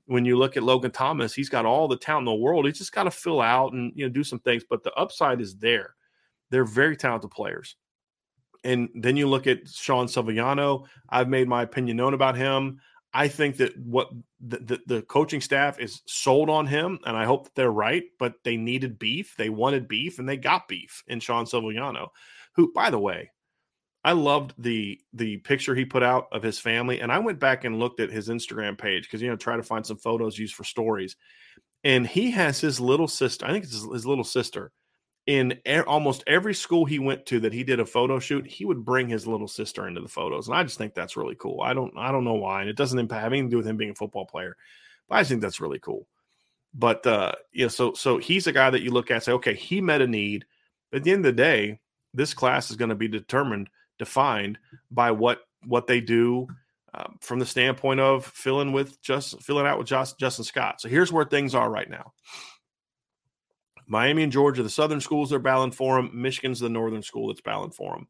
when 0.10 0.26
you 0.26 0.38
look 0.38 0.58
at 0.58 0.64
Logan 0.64 0.90
Thomas, 0.90 1.36
he's 1.36 1.50
got 1.50 1.68
all 1.68 1.88
the 1.88 1.96
talent 1.96 2.28
in 2.28 2.34
the 2.34 2.44
world. 2.44 2.66
He's 2.66 2.80
just 2.80 2.92
got 2.92 3.04
to 3.04 3.12
fill 3.12 3.42
out 3.42 3.74
and 3.74 3.92
you 3.96 4.06
know 4.06 4.12
do 4.12 4.24
some 4.24 4.40
things, 4.40 4.64
but 4.68 4.84
the 4.84 4.94
upside 4.96 5.40
is 5.40 5.56
there. 5.58 5.94
They're 6.50 6.66
very 6.66 6.98
talented 6.98 7.30
players. 7.30 7.76
And 8.64 8.90
then 8.96 9.16
you 9.18 9.30
look 9.30 9.46
at 9.46 9.68
Sean 9.68 10.08
Sevillano. 10.08 10.88
I've 11.10 11.30
made 11.30 11.48
my 11.48 11.62
opinion 11.62 11.98
known 11.98 12.16
about 12.16 12.36
him. 12.36 12.82
I 13.14 13.28
think 13.28 13.58
that 13.58 13.78
what 13.78 14.10
the, 14.40 14.58
the, 14.58 14.80
the, 14.88 15.02
coaching 15.04 15.42
staff 15.42 15.80
is 15.80 16.02
sold 16.08 16.50
on 16.50 16.66
him, 16.68 17.00
and 17.06 17.16
I 17.16 17.26
hope 17.26 17.46
that 17.46 17.56
they're 17.56 17.72
right, 17.72 18.04
but 18.18 18.34
they 18.44 18.58
needed 18.58 19.00
beef. 19.00 19.36
They 19.38 19.50
wanted 19.50 19.88
beef, 19.88 20.20
and 20.20 20.28
they 20.28 20.38
got 20.38 20.68
beef 20.68 21.04
in 21.08 21.20
Sean 21.20 21.46
Sevillano, 21.46 22.10
who, 22.56 22.72
by 22.74 22.90
the 22.90 23.00
way, 23.00 23.32
I 24.04 24.14
loved 24.14 24.54
the 24.58 25.00
the 25.14 25.38
picture 25.38 25.76
he 25.76 25.86
put 25.86 26.04
out 26.04 26.28
of 26.32 26.44
his 26.44 26.60
family, 26.60 27.02
and 27.02 27.12
I 27.12 27.20
went 27.20 27.40
back 27.40 27.64
and 27.66 27.80
looked 27.80 28.00
at 28.00 28.12
his 28.12 28.30
Instagram 28.30 28.78
page 28.78 29.04
because 29.04 29.22
you 29.22 29.30
know 29.30 29.36
try 29.36 29.58
to 29.58 29.64
find 29.64 29.86
some 29.86 29.98
photos 29.98 30.38
used 30.38 30.56
for 30.56 30.64
stories, 30.64 31.16
and 31.84 32.08
he 32.08 32.32
has 32.32 32.62
his 32.62 32.80
little 32.80 33.08
sister. 33.08 33.46
I 33.46 33.52
think 33.52 33.66
it's 33.66 33.74
his, 33.74 33.92
his 33.92 34.06
little 34.06 34.24
sister 34.24 34.72
in 35.30 35.60
er, 35.68 35.84
almost 35.86 36.24
every 36.26 36.56
school 36.56 36.86
he 36.86 36.98
went 36.98 37.24
to 37.28 37.40
that 37.42 37.54
he 37.54 37.64
did 37.64 37.80
a 37.80 37.86
photo 37.86 38.18
shoot, 38.18 38.48
he 38.48 38.66
would 38.66 38.84
bring 38.84 39.08
his 39.08 39.28
little 39.28 39.48
sister 39.48 39.88
into 39.88 40.02
the 40.02 40.08
photos, 40.08 40.48
and 40.48 40.58
I 40.58 40.64
just 40.64 40.80
think 40.80 40.96
that's 40.96 41.16
really 41.16 41.36
cool. 41.36 41.62
I 41.62 41.76
don't 41.76 41.94
I 41.96 42.12
don't 42.12 42.24
know 42.24 42.34
why, 42.34 42.62
and 42.62 42.70
it 42.70 42.76
doesn't 42.76 42.98
impact, 42.98 43.22
have 43.22 43.32
anything 43.32 43.48
to 43.48 43.52
do 43.52 43.58
with 43.58 43.68
him 43.68 43.78
being 43.78 43.92
a 43.92 43.96
football 43.96 44.26
player, 44.26 44.58
but 45.08 45.20
I 45.20 45.24
think 45.24 45.42
that's 45.42 45.62
really 45.62 45.78
cool. 45.78 46.08
But 46.74 47.06
uh, 47.06 47.34
yeah, 47.54 47.68
so 47.68 47.94
so 47.94 48.18
he's 48.18 48.48
a 48.48 48.52
guy 48.52 48.72
that 48.72 48.82
you 48.82 48.90
look 48.90 49.12
at 49.12 49.24
say, 49.24 49.34
okay, 49.34 49.54
he 49.54 49.82
met 49.82 50.02
a 50.02 50.08
need. 50.08 50.46
But 50.92 50.98
at 50.98 51.04
the 51.04 51.12
end 51.12 51.26
of 51.26 51.36
the 51.36 51.44
day, 51.44 51.80
this 52.16 52.34
class 52.34 52.72
is 52.72 52.76
going 52.76 52.90
to 52.90 52.96
be 52.96 53.08
determined, 53.08 53.70
defined 54.00 54.58
by 54.90 55.12
what 55.12 55.42
what 55.66 55.88
they 55.88 56.02
do 56.02 56.48
um, 56.94 57.18
from 57.22 57.40
the 57.40 57.46
standpoint 57.46 58.00
of 58.00 58.26
filling 58.26 58.72
with 58.72 59.02
just 59.02 59.42
filling 59.44 59.68
out 59.68 59.78
with 59.78 59.88
just, 59.88 60.20
Justin 60.20 60.46
Scott. 60.46 60.82
So 60.82 60.90
here's 60.90 61.12
where 61.12 61.26
things 61.26 61.54
are 61.54 61.70
right 61.70 61.90
now. 61.90 62.14
Miami 63.86 64.24
and 64.24 64.32
Georgia, 64.32 64.64
the 64.64 64.70
Southern 64.70 65.02
schools 65.02 65.34
are 65.34 65.40
battling 65.40 65.72
for 65.72 65.98
him. 66.00 66.12
Michigan's 66.14 66.60
the 66.60 66.70
Northern 66.70 67.04
school 67.04 67.28
that's 67.28 67.42
battling 67.42 67.72
for 67.72 67.96
him. 67.96 68.08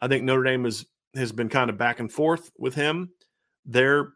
I 0.00 0.08
think 0.08 0.24
Notre 0.24 0.42
Dame 0.42 0.66
is, 0.66 0.86
has 1.14 1.32
been 1.32 1.48
kind 1.48 1.70
of 1.70 1.78
back 1.78 2.00
and 2.00 2.10
forth 2.10 2.50
with 2.58 2.74
him. 2.74 3.10
They're 3.64 4.12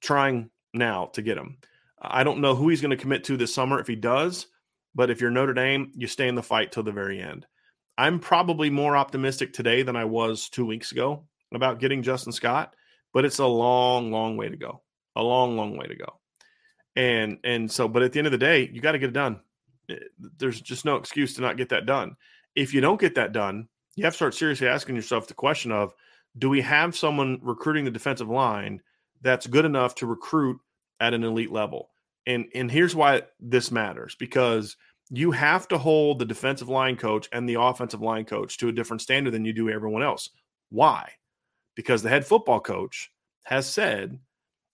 trying 0.00 0.50
now 0.72 1.06
to 1.14 1.22
get 1.22 1.38
him. 1.38 1.58
I 2.00 2.22
don't 2.22 2.40
know 2.40 2.54
who 2.54 2.68
he's 2.68 2.80
going 2.80 2.90
to 2.90 2.96
commit 2.96 3.24
to 3.24 3.36
this 3.36 3.54
summer 3.54 3.80
if 3.80 3.86
he 3.86 3.96
does, 3.96 4.46
but 4.94 5.10
if 5.10 5.20
you're 5.20 5.30
Notre 5.30 5.54
Dame, 5.54 5.90
you 5.94 6.06
stay 6.06 6.28
in 6.28 6.34
the 6.34 6.42
fight 6.42 6.70
till 6.70 6.82
the 6.82 6.92
very 6.92 7.20
end. 7.20 7.46
I'm 7.96 8.18
probably 8.18 8.70
more 8.70 8.96
optimistic 8.96 9.52
today 9.52 9.82
than 9.82 9.96
I 9.96 10.04
was 10.04 10.48
two 10.48 10.66
weeks 10.66 10.92
ago 10.92 11.24
about 11.52 11.78
getting 11.78 12.02
Justin 12.02 12.32
Scott, 12.32 12.74
but 13.12 13.24
it's 13.24 13.38
a 13.38 13.46
long, 13.46 14.10
long 14.10 14.36
way 14.36 14.48
to 14.48 14.56
go. 14.56 14.82
A 15.16 15.22
long, 15.22 15.56
long 15.56 15.76
way 15.76 15.86
to 15.86 15.94
go. 15.94 16.18
And 16.96 17.38
and 17.44 17.70
so, 17.70 17.88
but 17.88 18.02
at 18.02 18.12
the 18.12 18.18
end 18.18 18.26
of 18.26 18.32
the 18.32 18.38
day, 18.38 18.68
you 18.72 18.80
got 18.80 18.92
to 18.92 18.98
get 18.98 19.10
it 19.10 19.14
done. 19.14 19.40
Eh, 19.88 19.96
there's 20.38 20.60
just 20.60 20.84
no 20.84 20.96
excuse 20.96 21.34
to 21.34 21.40
not 21.40 21.56
get 21.56 21.68
that 21.68 21.86
done. 21.86 22.16
If 22.54 22.74
you 22.74 22.80
don't 22.80 23.00
get 23.00 23.14
that 23.16 23.32
done, 23.32 23.68
you 23.96 24.04
have 24.04 24.12
to 24.12 24.16
start 24.16 24.34
seriously 24.34 24.68
asking 24.68 24.96
yourself 24.96 25.26
the 25.26 25.34
question 25.34 25.72
of 25.72 25.94
do 26.36 26.48
we 26.48 26.60
have 26.62 26.96
someone 26.96 27.38
recruiting 27.42 27.84
the 27.84 27.90
defensive 27.90 28.28
line 28.28 28.80
that's 29.22 29.46
good 29.46 29.64
enough 29.64 29.94
to 29.96 30.06
recruit 30.06 30.58
at 31.00 31.14
an 31.14 31.24
elite 31.24 31.52
level? 31.52 31.90
And 32.26 32.46
and 32.54 32.70
here's 32.70 32.94
why 32.94 33.22
this 33.38 33.70
matters 33.70 34.16
because 34.16 34.76
you 35.10 35.30
have 35.32 35.68
to 35.68 35.78
hold 35.78 36.18
the 36.18 36.24
defensive 36.24 36.68
line 36.68 36.96
coach 36.96 37.28
and 37.32 37.48
the 37.48 37.60
offensive 37.60 38.00
line 38.00 38.24
coach 38.24 38.58
to 38.58 38.68
a 38.68 38.72
different 38.72 39.02
standard 39.02 39.32
than 39.32 39.44
you 39.44 39.52
do 39.52 39.70
everyone 39.70 40.02
else. 40.02 40.30
Why? 40.70 41.10
Because 41.74 42.02
the 42.02 42.08
head 42.08 42.26
football 42.26 42.60
coach 42.60 43.10
has 43.44 43.68
said 43.68 44.18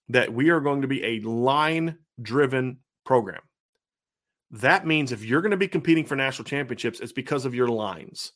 that 0.08 0.32
we 0.32 0.50
are 0.50 0.60
going 0.60 0.82
to 0.82 0.88
be 0.88 1.04
a 1.04 1.20
line 1.20 1.98
driven 2.20 2.78
program. 3.04 3.42
That 4.52 4.86
means 4.86 5.12
if 5.12 5.24
you're 5.24 5.42
going 5.42 5.50
to 5.52 5.56
be 5.56 5.68
competing 5.68 6.04
for 6.04 6.16
national 6.16 6.44
championships, 6.44 7.00
it's 7.00 7.12
because 7.12 7.44
of 7.44 7.54
your 7.54 7.68
lines. 7.68 8.32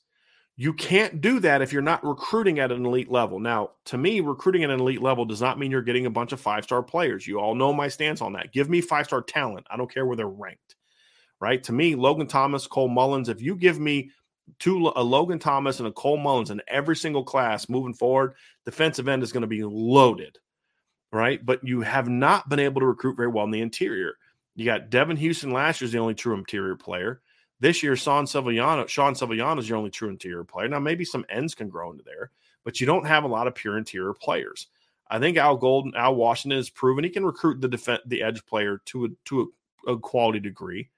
You 0.56 0.72
can't 0.72 1.20
do 1.20 1.40
that 1.40 1.62
if 1.62 1.72
you're 1.72 1.82
not 1.82 2.04
recruiting 2.04 2.60
at 2.60 2.70
an 2.70 2.86
elite 2.86 3.10
level. 3.10 3.40
Now, 3.40 3.72
to 3.86 3.98
me, 3.98 4.20
recruiting 4.20 4.62
at 4.62 4.70
an 4.70 4.78
elite 4.78 5.02
level 5.02 5.24
does 5.24 5.40
not 5.40 5.58
mean 5.58 5.72
you're 5.72 5.82
getting 5.82 6.06
a 6.06 6.10
bunch 6.10 6.30
of 6.30 6.40
five 6.40 6.62
star 6.62 6.80
players. 6.80 7.26
You 7.26 7.40
all 7.40 7.56
know 7.56 7.72
my 7.72 7.88
stance 7.88 8.20
on 8.20 8.34
that. 8.34 8.52
Give 8.52 8.70
me 8.70 8.80
five 8.80 9.06
star 9.06 9.20
talent. 9.20 9.66
I 9.68 9.76
don't 9.76 9.92
care 9.92 10.06
where 10.06 10.16
they're 10.16 10.28
ranked, 10.28 10.76
right? 11.44 11.62
To 11.64 11.74
me, 11.74 11.94
Logan 11.94 12.26
Thomas, 12.26 12.66
Cole 12.66 12.88
Mullins, 12.88 13.28
if 13.28 13.42
you 13.42 13.54
give 13.54 13.78
me 13.78 14.10
two, 14.58 14.90
a 14.96 15.02
Logan 15.02 15.38
Thomas 15.38 15.78
and 15.78 15.86
a 15.86 15.92
Cole 15.92 16.16
Mullins 16.16 16.50
in 16.50 16.62
every 16.66 16.96
single 16.96 17.22
class 17.22 17.68
moving 17.68 17.92
forward, 17.92 18.32
defensive 18.64 19.08
end 19.08 19.22
is 19.22 19.30
going 19.30 19.42
to 19.42 19.46
be 19.46 19.62
loaded, 19.62 20.38
right? 21.12 21.44
But 21.44 21.62
you 21.62 21.82
have 21.82 22.08
not 22.08 22.48
been 22.48 22.60
able 22.60 22.80
to 22.80 22.86
recruit 22.86 23.18
very 23.18 23.28
well 23.28 23.44
in 23.44 23.50
the 23.50 23.60
interior. 23.60 24.14
You 24.56 24.64
got 24.64 24.88
Devin 24.88 25.18
Houston 25.18 25.50
last 25.50 25.82
year's 25.82 25.92
the 25.92 25.98
only 25.98 26.14
true 26.14 26.34
interior 26.34 26.76
player. 26.76 27.20
This 27.60 27.82
year, 27.82 27.94
Sean 27.94 28.24
Sevillano, 28.24 28.88
Sean 28.88 29.12
Sevillano 29.12 29.58
is 29.58 29.68
your 29.68 29.76
only 29.76 29.90
true 29.90 30.08
interior 30.08 30.44
player. 30.44 30.68
Now, 30.68 30.78
maybe 30.78 31.04
some 31.04 31.26
ends 31.28 31.54
can 31.54 31.68
grow 31.68 31.90
into 31.90 32.04
there, 32.04 32.30
but 32.64 32.80
you 32.80 32.86
don't 32.86 33.06
have 33.06 33.24
a 33.24 33.28
lot 33.28 33.48
of 33.48 33.54
pure 33.54 33.76
interior 33.76 34.14
players. 34.14 34.68
I 35.10 35.18
think 35.18 35.36
Al 35.36 35.58
Golden, 35.58 35.94
Al 35.94 36.14
Washington 36.14 36.56
has 36.56 36.70
proven 36.70 37.04
he 37.04 37.10
can 37.10 37.26
recruit 37.26 37.60
the 37.60 37.68
defense, 37.68 38.00
the 38.06 38.22
edge 38.22 38.46
player 38.46 38.80
to 38.86 39.04
a, 39.04 39.08
to 39.26 39.52
a, 39.86 39.92
a 39.92 39.98
quality 39.98 40.40
degree. 40.40 40.88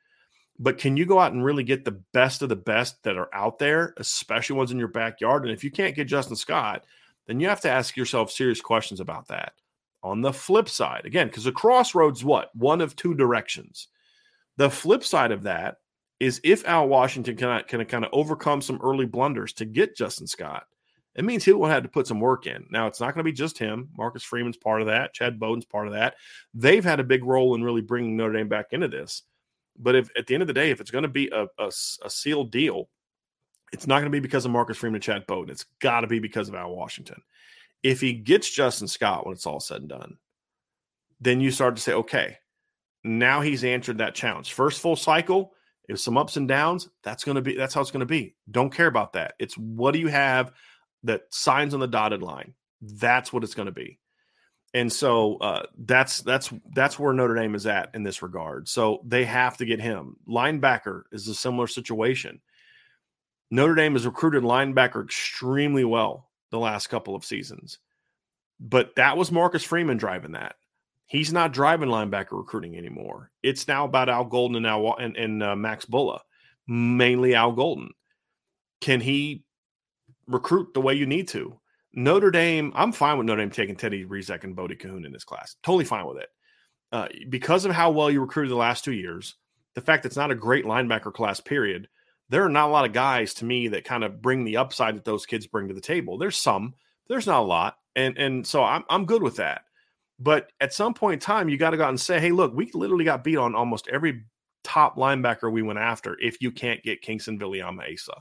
But 0.59 0.79
can 0.79 0.97
you 0.97 1.05
go 1.05 1.19
out 1.19 1.33
and 1.33 1.45
really 1.45 1.65
get 1.65 1.85
the 1.85 2.01
best 2.13 2.43
of 2.43 2.49
the 2.49 2.57
best 2.57 3.03
that 3.03 3.17
are 3.17 3.29
out 3.35 3.59
there, 3.59 3.93
especially 3.99 4.57
ones 4.57 4.73
in 4.73 4.79
your 4.79 4.89
backyard? 4.89 5.45
And 5.45 5.53
if 5.53 5.63
you 5.63 5.71
can't 5.71 5.95
get 5.95 6.09
Justin 6.09 6.37
Scott, 6.37 6.85
then 7.27 7.41
you 7.41 7.49
have 7.49 7.61
to 7.63 7.71
ask 7.71 7.97
yourself 7.97 8.31
serious 8.31 8.61
questions 8.61 9.01
about 9.01 9.29
that. 9.29 9.53
On 10.03 10.23
the 10.23 10.33
flip 10.33 10.69
side, 10.69 11.05
again, 11.05 11.27
because 11.27 11.45
the 11.45 11.53
crossroads, 11.53 12.25
what? 12.25 12.55
One 12.55 12.81
of 12.81 12.97
two 12.97 13.15
directions. 13.15 13.89
The 14.57 14.71
flip 14.71 15.05
side 15.05 15.33
of 15.33 15.43
that 15.43 15.77
is 16.21 16.41
if 16.45 16.67
Al 16.67 16.89
Washington 16.89 17.37
can, 17.37 17.85
kind 17.85 18.05
of 18.05 18.11
overcome 18.13 18.63
some 18.63 18.81
early 18.83 19.07
blunders 19.07 19.53
to 19.55 19.65
get 19.65 19.97
Justin 19.97 20.27
Scott, 20.27 20.65
it 21.15 21.25
means 21.25 21.45
he 21.45 21.53
will 21.53 21.67
have 21.67 21.83
to 21.83 21.89
put 21.89 22.07
some 22.07 22.21
work 22.21 22.47
in. 22.47 22.67
Now, 22.71 22.87
it's 22.87 23.01
not 23.01 23.15
going 23.15 23.25
to 23.25 23.31
be 23.31 23.33
just 23.33 23.59
him. 23.59 23.89
Marcus 23.97 24.23
Freeman's 24.23 24.57
part 24.57 24.83
of 24.83 24.89
that. 24.89 25.15
Chad 25.15 25.41
Bowden's 25.41 25.65
part 25.65 25.87
of 25.87 25.95
that. 25.95 26.15
They've 26.55 26.85
had 26.85 27.01
a 27.01 27.05
big 27.05 27.25
role 27.25 27.55
in 27.55 27.65
really 27.65 27.81
bringing 27.81 28.17
Notre 28.17 28.35
Dame 28.35 28.49
back 28.49 28.67
into 28.73 28.89
this. 28.89 29.23
But 29.78 29.95
if 29.95 30.09
at 30.16 30.26
the 30.26 30.35
end 30.35 30.42
of 30.42 30.47
the 30.47 30.52
day, 30.52 30.71
if 30.71 30.80
it's 30.80 30.90
going 30.90 31.02
to 31.02 31.09
be 31.09 31.28
a, 31.28 31.47
a, 31.59 31.66
a 31.68 32.11
sealed 32.11 32.50
deal, 32.50 32.88
it's 33.73 33.87
not 33.87 33.97
going 33.97 34.11
to 34.11 34.11
be 34.11 34.21
because 34.21 34.45
of 34.45 34.50
Marcus 34.50 34.76
Freeman 34.76 34.97
and 34.97 35.02
Chad 35.02 35.26
Bowden. 35.26 35.50
It's 35.50 35.66
got 35.80 36.00
to 36.00 36.06
be 36.06 36.18
because 36.18 36.49
of 36.49 36.54
Al 36.54 36.75
Washington. 36.75 37.21
If 37.83 38.00
he 38.00 38.12
gets 38.14 38.50
Justin 38.50 38.88
Scott 38.88 39.26
when 39.26 39.35
it's 39.35 39.47
all 39.47 39.61
said 39.61 39.80
and 39.80 39.88
done, 39.88 40.16
then 41.21 41.40
you 41.40 41.50
start 41.50 41.76
to 41.76 41.83
say, 41.83 41.92
okay, 41.92 42.38
now 43.04 43.40
he's 43.40 43.64
answered 43.64 43.99
that 43.99 44.14
challenge. 44.14 44.52
First 44.52 44.80
full 44.80 44.97
cycle, 44.97 45.52
if 45.88 46.00
some 46.00 46.18
ups 46.18 46.37
and 46.37 46.49
downs, 46.49 46.88
that's 47.04 47.25
going 47.25 47.37
to 47.37 47.42
be 47.42 47.56
that's 47.56 47.75
how 47.75 47.80
it's 47.80 47.90
going 47.90 48.00
to 48.00 48.06
be. 48.06 48.35
Don't 48.50 48.75
care 48.75 48.88
about 48.88 49.12
that. 49.12 49.35
It's 49.38 49.56
what 49.56 49.92
do 49.92 50.00
you 50.00 50.09
have 50.09 50.52
that 51.04 51.23
signs 51.30 51.75
on 51.75 51.80
the 51.80 51.87
dotted 51.87 52.23
line? 52.23 52.54
That's 52.80 53.33
what 53.33 53.45
it's 53.45 53.54
going 53.54 53.66
to 53.66 53.73
be. 53.73 53.99
And 54.75 54.93
so 54.93 55.37
uh, 55.37 55.63
that's 55.79 56.21
that's 56.21 56.53
that's 56.75 56.99
where 56.99 57.13
Notre 57.13 57.35
Dame 57.35 57.55
is 57.55 57.67
at 57.67 57.91
in 57.95 58.03
this 58.03 58.21
regard. 58.21 58.69
So 58.69 59.01
they 59.07 59.25
have 59.25 59.57
to 59.59 59.65
get 59.65 59.81
him. 59.81 60.17
Linebacker 60.29 61.05
is 61.13 61.29
a 61.29 61.35
similar 61.35 61.67
situation. 61.67 62.41
Notre 63.51 63.75
Dame 63.75 63.95
has 63.95 64.05
recruited 64.07 64.43
linebacker 64.43 65.05
extremely 65.05 65.85
well 65.85 66.31
the 66.51 66.59
last 66.59 66.89
couple 66.89 67.15
of 67.15 67.25
seasons. 67.25 67.79
But 68.59 68.97
that 68.97 69.17
was 69.17 69.31
Marcus 69.31 69.63
Freeman 69.63 69.97
driving 69.97 70.33
that. 70.33 70.57
He's 71.07 71.33
not 71.33 71.53
driving 71.53 71.89
linebacker 71.89 72.33
recruiting 72.33 72.77
anymore. 72.77 73.31
It's 73.43 73.69
now 73.69 73.85
about 73.85 74.09
Al 74.09 74.25
Golden 74.25 74.57
and 74.57 74.65
now 74.65 74.95
and, 74.95 75.17
and 75.17 75.43
uh, 75.43 75.55
Max 75.55 75.85
Bulla, 75.85 76.23
mainly 76.67 77.35
Al 77.35 77.53
Golden. 77.53 77.91
Can 78.81 79.01
he 79.01 79.45
recruit 80.27 80.75
the 80.75 80.81
way 80.81 80.95
you 80.95 81.07
need 81.07 81.29
to? 81.29 81.59
Notre 81.97 82.31
Dame, 82.31 82.73
I'm 82.76 82.93
fine 82.93 83.17
with 83.17 83.26
Notre 83.26 83.41
Dame 83.41 83.50
taking 83.50 83.75
Teddy 83.75 84.05
Rezac 84.05 84.45
and 84.45 84.55
Bodie 84.55 84.76
Kahoun 84.76 85.07
in 85.07 85.12
this 85.12 85.25
class. 85.25 85.57
Totally 85.62 85.87
fine 85.87 86.07
with 86.07 86.19
it. 86.19 86.29
Uh, 86.93 87.09
because 87.31 87.65
of 87.65 87.73
how 87.73 87.91
well 87.91 88.11
you 88.11 88.21
recruited 88.21 88.53
the 88.53 88.57
last 88.57 88.85
two 88.85 88.93
years, 88.93 89.35
the 89.75 89.81
fact 89.81 90.03
that 90.03 90.09
it's 90.09 90.17
not 90.17 90.31
a 90.31 90.37
great 90.37 90.67
linebacker 90.67 91.12
class, 91.12 91.41
period, 91.41 91.88
there 92.29 92.45
are 92.45 92.50
not 92.50 92.69
a 92.69 92.73
lot 92.73 92.85
of 92.85 92.93
guys 92.93 93.35
to 93.35 93.45
me 93.45 93.69
that 93.69 93.85
kind 93.85 94.05
of 94.05 94.21
bring 94.21 94.45
the 94.45 94.59
upside 94.59 94.95
that 94.97 95.05
those 95.05 95.26
kids 95.26 95.47
bring 95.47 95.69
to 95.69 95.75
the 95.75 95.81
table. 95.81 96.19
There's 96.19 96.37
some, 96.37 96.75
there's 97.09 97.26
not 97.26 97.41
a 97.41 97.47
lot, 97.47 97.79
and 97.95 98.19
and 98.19 98.47
so 98.47 98.62
I'm 98.62 98.85
I'm 98.91 99.07
good 99.07 99.23
with 99.23 99.37
that. 99.37 99.62
But 100.19 100.50
at 100.61 100.75
some 100.75 100.95
point 100.95 101.15
in 101.15 101.21
time, 101.21 101.49
you 101.49 101.57
got 101.57 101.71
to 101.71 101.76
go 101.76 101.85
out 101.85 101.91
and 101.91 102.00
say, 102.00 102.19
hey, 102.21 102.33
look, 102.33 102.55
we 102.55 102.71
literally 102.73 103.05
got 103.05 103.25
beat 103.25 103.37
on 103.37 103.55
almost 103.55 103.88
every 103.88 104.25
top 104.65 104.97
linebacker 104.97 105.53
we 105.53 105.62
went 105.62 105.79
after. 105.79 106.17
If 106.21 106.41
you 106.41 106.50
can't 106.50 106.83
get 106.83 107.03
Kingston 107.03 107.38
Viliamu-Asa, 107.38 108.15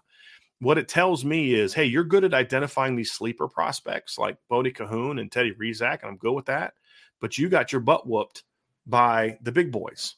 what 0.59 0.77
it 0.77 0.88
tells 0.88 1.25
me 1.25 1.53
is, 1.53 1.74
hey, 1.74 1.85
you're 1.85 2.03
good 2.03 2.24
at 2.24 2.33
identifying 2.33 2.95
these 2.95 3.12
sleeper 3.12 3.47
prospects 3.47 4.17
like 4.17 4.38
Bodie 4.50 4.71
Kahoun 4.71 5.19
and 5.19 5.31
Teddy 5.31 5.53
Rezac, 5.53 6.01
and 6.01 6.12
I'm 6.12 6.17
good 6.17 6.33
with 6.33 6.45
that. 6.45 6.74
But 7.19 7.38
you 7.38 7.50
got 7.50 7.71
your 7.71 7.81
butt 7.81 8.07
whooped 8.07 8.43
by 8.85 9.38
the 9.41 9.51
big 9.51 9.71
boys. 9.71 10.15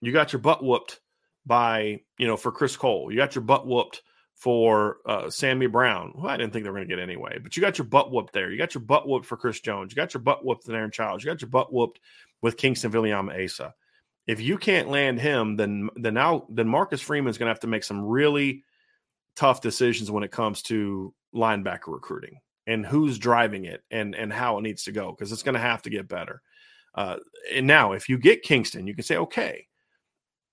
You 0.00 0.12
got 0.12 0.32
your 0.32 0.40
butt 0.40 0.62
whooped 0.62 1.00
by 1.46 2.00
you 2.18 2.26
know 2.26 2.36
for 2.36 2.52
Chris 2.52 2.76
Cole. 2.76 3.10
You 3.10 3.16
got 3.16 3.34
your 3.34 3.44
butt 3.44 3.66
whooped 3.66 4.02
for 4.34 4.98
uh, 5.06 5.30
Sammy 5.30 5.66
Brown, 5.66 6.12
I 6.24 6.36
didn't 6.36 6.52
think 6.52 6.64
they 6.64 6.70
were 6.70 6.76
going 6.76 6.88
to 6.88 6.94
get 6.94 7.02
anyway. 7.02 7.38
But 7.42 7.56
you 7.56 7.60
got 7.60 7.78
your 7.78 7.86
butt 7.86 8.10
whooped 8.10 8.32
there. 8.32 8.50
You 8.50 8.58
got 8.58 8.74
your 8.74 8.82
butt 8.82 9.08
whooped 9.08 9.26
for 9.26 9.36
Chris 9.36 9.60
Jones. 9.60 9.92
You 9.92 9.96
got 9.96 10.12
your 10.12 10.22
butt 10.22 10.44
whooped 10.44 10.66
with 10.66 10.76
Aaron 10.76 10.90
Childs. 10.90 11.24
You 11.24 11.30
got 11.30 11.40
your 11.40 11.50
butt 11.50 11.72
whooped 11.72 12.00
with 12.42 12.56
Kingston 12.56 12.92
Viliamu-Asa. 12.92 13.74
If 14.26 14.40
you 14.40 14.58
can't 14.58 14.90
land 14.90 15.20
him, 15.20 15.56
then 15.56 15.88
then 15.96 16.14
now 16.14 16.46
then 16.50 16.66
Marcus 16.68 17.00
Freeman's 17.00 17.38
going 17.38 17.46
to 17.46 17.52
have 17.52 17.60
to 17.60 17.66
make 17.66 17.84
some 17.84 18.04
really 18.04 18.64
tough 19.36 19.60
decisions 19.60 20.10
when 20.10 20.24
it 20.24 20.30
comes 20.30 20.62
to 20.62 21.14
linebacker 21.34 21.88
recruiting 21.88 22.38
and 22.66 22.86
who's 22.86 23.18
driving 23.18 23.64
it 23.64 23.82
and 23.90 24.14
and 24.14 24.32
how 24.32 24.58
it 24.58 24.62
needs 24.62 24.84
to 24.84 24.92
go 24.92 25.10
because 25.10 25.32
it's 25.32 25.42
going 25.42 25.54
to 25.54 25.60
have 25.60 25.82
to 25.82 25.90
get 25.90 26.08
better. 26.08 26.40
Uh, 26.94 27.16
and 27.52 27.66
now, 27.66 27.92
if 27.92 28.08
you 28.08 28.18
get 28.18 28.42
Kingston, 28.42 28.86
you 28.86 28.94
can 28.94 29.04
say, 29.04 29.16
okay, 29.16 29.66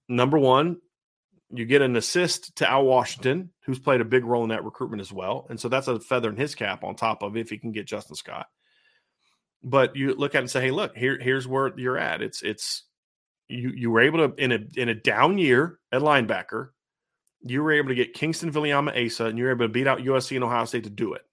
number 0.09 0.39
one, 0.39 0.77
you 1.51 1.65
get 1.65 1.83
an 1.83 1.95
assist 1.95 2.55
to 2.57 2.69
Al 2.69 2.83
Washington, 2.83 3.51
who's 3.65 3.79
played 3.79 4.01
a 4.01 4.05
big 4.05 4.25
role 4.25 4.43
in 4.43 4.49
that 4.49 4.63
recruitment 4.63 5.01
as 5.01 5.11
well, 5.11 5.45
and 5.49 5.59
so 5.59 5.69
that's 5.69 5.87
a 5.87 5.99
feather 5.99 6.29
in 6.29 6.37
his 6.37 6.55
cap 6.55 6.83
on 6.83 6.95
top 6.95 7.21
of 7.21 7.37
if 7.37 7.49
he 7.49 7.57
can 7.57 7.71
get 7.71 7.87
Justin 7.87 8.15
Scott. 8.15 8.47
But 9.63 9.95
you 9.95 10.15
look 10.15 10.33
at 10.33 10.39
it 10.39 10.41
and 10.41 10.49
say, 10.49 10.61
hey, 10.61 10.71
look, 10.71 10.97
here 10.97 11.19
here's 11.21 11.47
where 11.47 11.71
you're 11.77 11.97
at. 11.97 12.21
It's 12.21 12.41
it's 12.41 12.83
you 13.47 13.71
you 13.75 13.91
were 13.91 14.01
able 14.01 14.29
to 14.29 14.43
in 14.43 14.51
a 14.51 14.59
in 14.75 14.89
a 14.89 14.95
down 14.95 15.37
year 15.37 15.77
at 15.91 16.01
linebacker, 16.01 16.69
you 17.43 17.63
were 17.63 17.71
able 17.71 17.89
to 17.89 17.95
get 17.95 18.13
Kingston 18.13 18.51
Viliamu-Asa, 18.51 19.25
and 19.25 19.37
you 19.37 19.45
were 19.45 19.51
able 19.51 19.65
to 19.65 19.69
beat 19.69 19.87
out 19.87 19.99
USC 19.99 20.35
and 20.35 20.43
Ohio 20.43 20.65
State 20.65 20.83
to 20.83 20.89
do 20.89 21.13
it. 21.13 21.23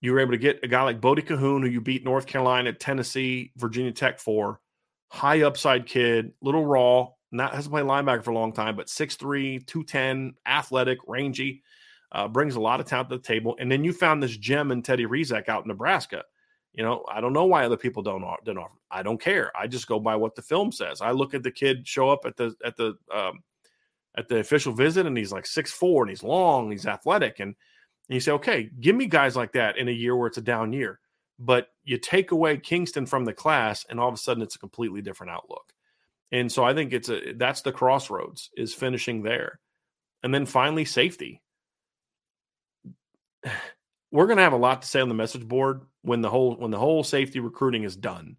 You 0.00 0.12
were 0.12 0.20
able 0.20 0.32
to 0.32 0.38
get 0.38 0.60
a 0.62 0.68
guy 0.68 0.82
like 0.82 1.00
Bodie 1.00 1.22
Kahoun, 1.22 1.62
who 1.62 1.68
you 1.68 1.80
beat 1.80 2.04
North 2.04 2.26
Carolina, 2.26 2.72
Tennessee, 2.72 3.52
Virginia 3.56 3.92
Tech 3.92 4.20
for. 4.20 4.60
High 5.10 5.42
upside 5.42 5.86
kid, 5.86 6.32
little 6.40 6.64
raw, 6.64 7.08
not 7.32 7.54
hasn't 7.54 7.72
played 7.72 7.84
linebacker 7.84 8.24
for 8.24 8.30
a 8.30 8.34
long 8.34 8.52
time, 8.52 8.76
but 8.76 8.86
6'3, 8.86 9.66
210, 9.66 10.34
athletic, 10.46 10.98
rangy, 11.06 11.62
uh, 12.12 12.28
brings 12.28 12.56
a 12.56 12.60
lot 12.60 12.80
of 12.80 12.86
talent 12.86 13.10
to 13.10 13.16
the 13.16 13.22
table. 13.22 13.56
And 13.58 13.70
then 13.70 13.84
you 13.84 13.92
found 13.92 14.22
this 14.22 14.36
gem 14.36 14.70
in 14.70 14.82
Teddy 14.82 15.06
Rezac 15.06 15.48
out 15.48 15.64
in 15.64 15.68
Nebraska. 15.68 16.24
You 16.74 16.84
know, 16.84 17.04
I 17.10 17.20
don't 17.20 17.32
know 17.32 17.46
why 17.46 17.64
other 17.64 17.76
people 17.76 18.02
don't 18.02 18.24
don't 18.44 18.58
offer. 18.58 18.74
I 18.90 19.02
don't 19.02 19.20
care. 19.20 19.50
I 19.56 19.66
just 19.66 19.88
go 19.88 19.98
by 19.98 20.16
what 20.16 20.34
the 20.34 20.42
film 20.42 20.70
says. 20.70 21.00
I 21.00 21.10
look 21.10 21.34
at 21.34 21.42
the 21.42 21.50
kid 21.50 21.86
show 21.86 22.08
up 22.08 22.24
at 22.24 22.36
the 22.36 22.54
at 22.64 22.76
the 22.76 22.96
um, 23.12 23.42
at 24.18 24.28
the 24.28 24.40
official 24.40 24.72
visit, 24.72 25.06
and 25.06 25.16
he's 25.16 25.32
like 25.32 25.46
six 25.46 25.72
four, 25.72 26.02
and 26.02 26.10
he's 26.10 26.22
long, 26.22 26.64
and 26.64 26.72
he's 26.72 26.86
athletic, 26.86 27.40
and 27.40 27.54
and 28.08 28.14
you 28.14 28.20
say, 28.20 28.32
okay, 28.32 28.70
give 28.80 28.96
me 28.96 29.06
guys 29.06 29.36
like 29.36 29.52
that 29.52 29.76
in 29.76 29.88
a 29.88 29.92
year 29.92 30.16
where 30.16 30.28
it's 30.28 30.38
a 30.38 30.42
down 30.42 30.72
year. 30.72 30.98
But 31.38 31.68
you 31.84 31.98
take 31.98 32.32
away 32.32 32.56
Kingston 32.56 33.06
from 33.06 33.24
the 33.24 33.32
class, 33.32 33.86
and 33.88 34.00
all 34.00 34.08
of 34.08 34.14
a 34.14 34.18
sudden 34.18 34.42
it's 34.42 34.56
a 34.56 34.60
completely 34.60 35.02
different 35.02 35.32
outlook. 35.32 35.72
And 36.32 36.50
so 36.50 36.64
I 36.64 36.74
think 36.74 36.92
it's 36.92 37.08
a 37.08 37.32
that's 37.34 37.62
the 37.62 37.72
crossroads 37.72 38.50
is 38.56 38.74
finishing 38.74 39.22
there. 39.22 39.60
And 40.22 40.34
then 40.34 40.46
finally 40.46 40.84
safety. 40.84 41.42
We're 44.10 44.26
going 44.26 44.38
to 44.38 44.42
have 44.42 44.54
a 44.54 44.56
lot 44.56 44.80
to 44.80 44.88
say 44.88 45.02
on 45.02 45.10
the 45.10 45.14
message 45.14 45.46
board 45.46 45.82
when 46.00 46.22
the 46.22 46.30
whole 46.30 46.56
when 46.56 46.70
the 46.70 46.78
whole 46.78 47.04
safety 47.04 47.40
recruiting 47.40 47.84
is 47.84 47.94
done. 47.94 48.36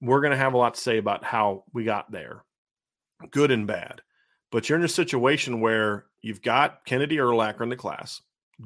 We're 0.00 0.20
going 0.20 0.30
to 0.30 0.36
have 0.36 0.54
a 0.54 0.58
lot 0.58 0.74
to 0.74 0.80
say 0.80 0.98
about 0.98 1.24
how 1.24 1.64
we 1.72 1.82
got 1.84 2.12
there. 2.12 2.44
Good 3.30 3.50
and 3.50 3.66
bad. 3.66 4.00
But 4.52 4.68
you're 4.68 4.78
in 4.78 4.84
a 4.84 4.88
situation 4.88 5.60
where 5.60 6.04
you've 6.20 6.42
got 6.42 6.84
Kennedy 6.84 7.16
Urlacher 7.16 7.62
in 7.62 7.70
the 7.70 7.76
class 7.76 8.20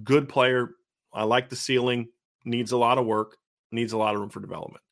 good 0.04 0.28
player. 0.28 0.70
I 1.14 1.22
like 1.22 1.48
the 1.48 1.56
ceiling, 1.56 2.08
needs 2.44 2.72
a 2.72 2.76
lot 2.76 2.98
of 2.98 3.06
work, 3.06 3.38
needs 3.72 3.94
a 3.94 3.96
lot 3.96 4.14
of 4.14 4.20
room 4.20 4.28
for 4.28 4.40
development. 4.40 4.82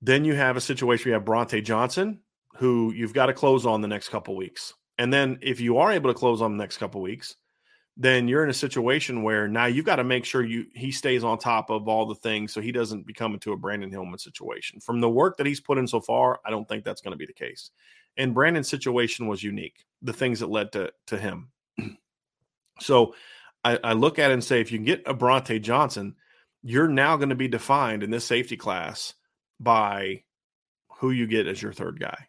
Then 0.00 0.24
you 0.24 0.34
have 0.34 0.56
a 0.56 0.60
situation 0.60 1.10
where 1.10 1.16
you 1.16 1.20
have 1.20 1.24
Brauntae 1.24 1.64
Johnson, 1.64 2.20
who 2.56 2.92
you've 2.92 3.14
got 3.14 3.26
to 3.26 3.32
close 3.32 3.66
on 3.66 3.80
the 3.80 3.88
next 3.88 4.10
couple 4.10 4.36
weeks. 4.36 4.74
And 4.98 5.12
then 5.12 5.38
if 5.40 5.60
you 5.60 5.78
are 5.78 5.90
able 5.90 6.12
to 6.12 6.18
close 6.18 6.42
on 6.42 6.56
the 6.56 6.62
next 6.62 6.78
couple 6.78 7.00
weeks, 7.00 7.34
then 7.96 8.28
you're 8.28 8.44
in 8.44 8.50
a 8.50 8.54
situation 8.54 9.22
where 9.22 9.48
now 9.48 9.66
you've 9.66 9.84
got 9.84 9.96
to 9.96 10.04
make 10.04 10.24
sure 10.24 10.42
you 10.42 10.66
he 10.74 10.90
stays 10.90 11.24
on 11.24 11.38
top 11.38 11.70
of 11.70 11.88
all 11.88 12.06
the 12.06 12.14
things 12.14 12.52
so 12.52 12.60
he 12.60 12.72
doesn't 12.72 13.06
become 13.06 13.34
into 13.34 13.52
a 13.52 13.56
Brandyn 13.56 13.90
Hillman 13.90 14.18
situation. 14.18 14.80
From 14.80 15.00
the 15.00 15.10
work 15.10 15.36
that 15.36 15.46
he's 15.46 15.60
put 15.60 15.78
in 15.78 15.86
so 15.86 16.00
far, 16.00 16.40
I 16.44 16.50
don't 16.50 16.68
think 16.68 16.84
that's 16.84 17.00
going 17.00 17.12
to 17.12 17.18
be 17.18 17.26
the 17.26 17.32
case. 17.32 17.70
And 18.16 18.34
Brandyn's 18.34 18.68
situation 18.68 19.26
was 19.26 19.42
unique, 19.42 19.84
the 20.02 20.12
things 20.12 20.40
that 20.40 20.50
led 20.50 20.72
to 20.72 20.92
to 21.08 21.18
him. 21.18 21.50
So 22.80 23.14
I, 23.64 23.78
I 23.82 23.92
look 23.92 24.18
at 24.18 24.30
it 24.30 24.34
and 24.34 24.44
say, 24.44 24.60
if 24.60 24.72
you 24.72 24.78
can 24.78 24.84
get 24.84 25.02
a 25.06 25.14
Brauntae 25.14 25.62
Johnson, 25.62 26.16
you're 26.62 26.88
now 26.88 27.16
going 27.16 27.28
to 27.28 27.34
be 27.34 27.48
defined 27.48 28.02
in 28.02 28.10
this 28.10 28.24
safety 28.24 28.56
class 28.56 29.14
by 29.60 30.24
who 30.98 31.10
you 31.10 31.26
get 31.26 31.46
as 31.46 31.62
your 31.62 31.72
third 31.72 32.00
guy. 32.00 32.28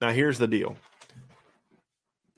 Now, 0.00 0.10
here's 0.10 0.38
the 0.38 0.48
deal 0.48 0.76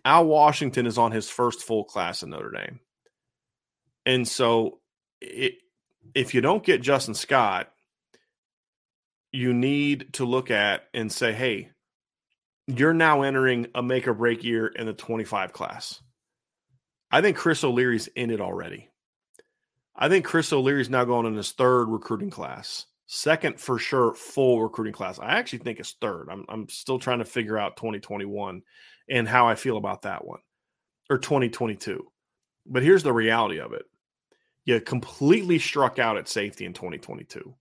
Al 0.05 0.27
Washington 0.27 0.87
is 0.87 0.99
on 0.99 1.13
his 1.13 1.29
first 1.29 1.63
full 1.63 1.85
class 1.85 2.23
in 2.23 2.31
Notre 2.31 2.51
Dame. 2.51 2.81
And 4.05 4.27
so, 4.27 4.81
it, 5.21 5.55
if 6.15 6.35
you 6.35 6.41
don't 6.41 6.65
get 6.65 6.83
Justin 6.83 7.15
Scott, 7.15 7.73
you 9.33 9.55
need 9.55 10.13
to 10.15 10.25
look 10.25 10.51
at 10.51 10.85
and 10.93 11.11
say, 11.11 11.33
hey, 11.33 11.71
you're 12.67 12.95
now 12.95 13.23
entering 13.23 13.67
a 13.75 13.83
make 13.83 14.07
or 14.07 14.15
break 14.15 14.45
year 14.45 14.67
in 14.67 14.87
the 14.87 14.93
25 14.93 15.53
class. 15.53 16.01
I 17.11 17.21
think 17.21 17.37
Chris 17.37 17.65
O'Leary's 17.65 18.09
in 18.09 18.31
it 18.31 18.41
already. 18.41 18.89
I 19.95 20.09
think 20.09 20.25
Chris 20.25 20.53
O'Leary's 20.53 20.91
now 20.91 21.05
going 21.05 21.27
in 21.27 21.35
his 21.35 21.53
third 21.53 21.87
recruiting 21.87 22.31
class. 22.31 22.87
Second 23.07 23.61
for 23.61 23.79
sure, 23.79 24.15
full 24.15 24.63
recruiting 24.63 24.93
class. 24.93 25.19
I 25.19 25.39
actually 25.39 25.59
think 25.61 25.81
it's 25.81 25.97
third. 26.01 26.29
I'm 26.31 26.45
I'm 26.49 26.69
still 26.69 26.99
trying 26.99 27.19
to 27.19 27.25
figure 27.25 27.59
out 27.59 27.77
2021 27.77 28.63
and 29.11 29.29
how 29.29 29.47
I 29.47 29.55
feel 29.55 29.77
about 29.77 30.03
that 30.03 30.25
one 30.25 30.41
or 31.11 31.19
2022. 31.19 32.07
But 32.67 32.83
here's 32.83 33.03
the 33.03 33.13
reality 33.13 33.59
of 33.61 33.73
it. 33.73 33.85
You 34.65 34.81
completely 34.81 35.59
struck 35.59 35.99
out 35.99 36.17
at 36.17 36.29
safety 36.29 36.65
in 36.65 36.73
2022. 36.73 37.55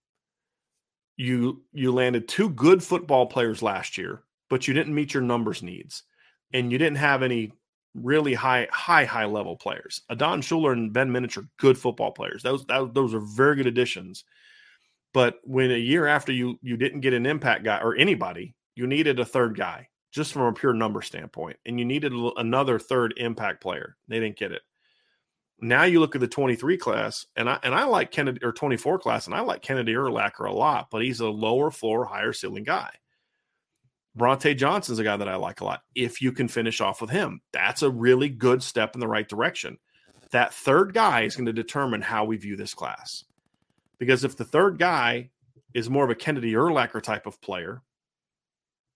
You 1.18 1.64
you 1.74 1.92
landed 1.92 2.28
two 2.28 2.50
good 2.50 2.84
football 2.84 3.26
players 3.26 3.62
last 3.62 3.98
year, 3.98 4.24
but 4.50 4.68
you 4.68 4.74
didn't 4.74 4.96
meet 4.96 5.14
your 5.14 5.24
numbers 5.24 5.64
needs. 5.64 6.04
And 6.54 6.72
you 6.72 6.78
didn't 6.78 6.98
have 6.98 7.24
any 7.24 7.52
really 7.94 8.34
high, 8.34 8.68
high, 8.72 9.06
high 9.06 9.26
level 9.26 9.56
players. 9.56 10.02
Adon 10.10 10.42
Shuler 10.42 10.74
and 10.74 10.94
Ben 10.94 11.10
Minich 11.10 11.38
are 11.38 11.48
good 11.58 11.78
football 11.78 12.12
players. 12.12 12.44
Those, 12.44 12.66
that, 12.66 12.94
those 12.94 13.14
are 13.14 13.20
very 13.20 13.56
good 13.56 13.68
additions 13.68 14.24
but 15.14 15.40
when 15.44 15.72
a 15.72 15.78
year 15.78 16.08
after 16.08 16.32
you 16.32 16.58
you 16.62 16.78
didn't 16.78 17.02
get 17.02 17.14
an 17.14 17.26
impact 17.26 17.64
guy 17.64 17.80
or 17.80 17.96
anybody, 17.96 18.56
you 18.76 18.88
needed 18.88 19.20
a 19.20 19.26
third 19.26 19.58
guy 19.58 19.90
just 20.12 20.34
from 20.34 20.44
a 20.44 20.54
pure 20.54 20.74
number 20.74 21.02
standpoint, 21.02 21.58
and 21.66 21.80
you 21.80 21.86
needed 21.86 22.14
another 22.38 22.80
third 22.80 23.14
impact 23.18 23.62
player. 23.62 23.98
They 24.08 24.20
didn't 24.20 24.38
get 24.38 24.52
it. 24.52 24.62
Now 25.60 25.84
you 25.84 26.00
look 26.00 26.16
at 26.16 26.22
the 26.22 26.28
23 26.28 26.78
class, 26.78 27.26
and 27.36 27.50
I 27.50 27.60
and 27.64 27.76
I 27.76 27.86
like 27.86 28.12
Kennedy 28.12 28.44
or 28.44 28.52
24 28.52 29.00
class, 29.00 29.28
and 29.28 29.36
I 29.36 29.42
like 29.42 29.62
Kennedy 29.62 29.94
Urlacher 29.94 30.48
a 30.48 30.54
lot, 30.54 30.88
but 30.92 31.04
he's 31.04 31.20
a 31.20 31.30
lower 31.30 31.72
floor, 31.72 32.06
higher 32.06 32.34
ceiling 32.34 32.64
guy. 32.64 32.90
Brauntae 34.18 34.58
Johnson's 34.58 35.00
a 35.00 35.04
guy 35.04 35.16
that 35.16 35.30
I 35.30 35.36
like 35.36 35.62
a 35.62 35.66
lot. 35.66 35.82
If 35.96 36.22
you 36.22 36.32
can 36.34 36.48
finish 36.48 36.82
off 36.82 37.00
with 37.00 37.10
him, 37.10 37.42
that's 37.54 37.82
a 37.82 37.90
really 37.90 38.28
good 38.28 38.62
step 38.62 38.94
in 38.94 39.00
the 39.00 39.08
right 39.08 39.28
direction. 39.28 39.78
That 40.32 40.54
third 40.54 40.94
guy 40.94 41.22
is 41.22 41.36
going 41.36 41.46
to 41.46 41.54
determine 41.54 42.02
how 42.02 42.26
we 42.26 42.38
view 42.38 42.58
this 42.58 42.74
class. 42.74 43.24
Because 44.02 44.24
if 44.24 44.36
the 44.36 44.44
third 44.44 44.80
guy 44.80 45.30
is 45.76 45.88
more 45.88 46.04
of 46.04 46.10
a 46.10 46.16
Kennedy 46.16 46.54
Urlacher 46.54 47.04
type 47.04 47.28
of 47.28 47.40
player, 47.40 47.84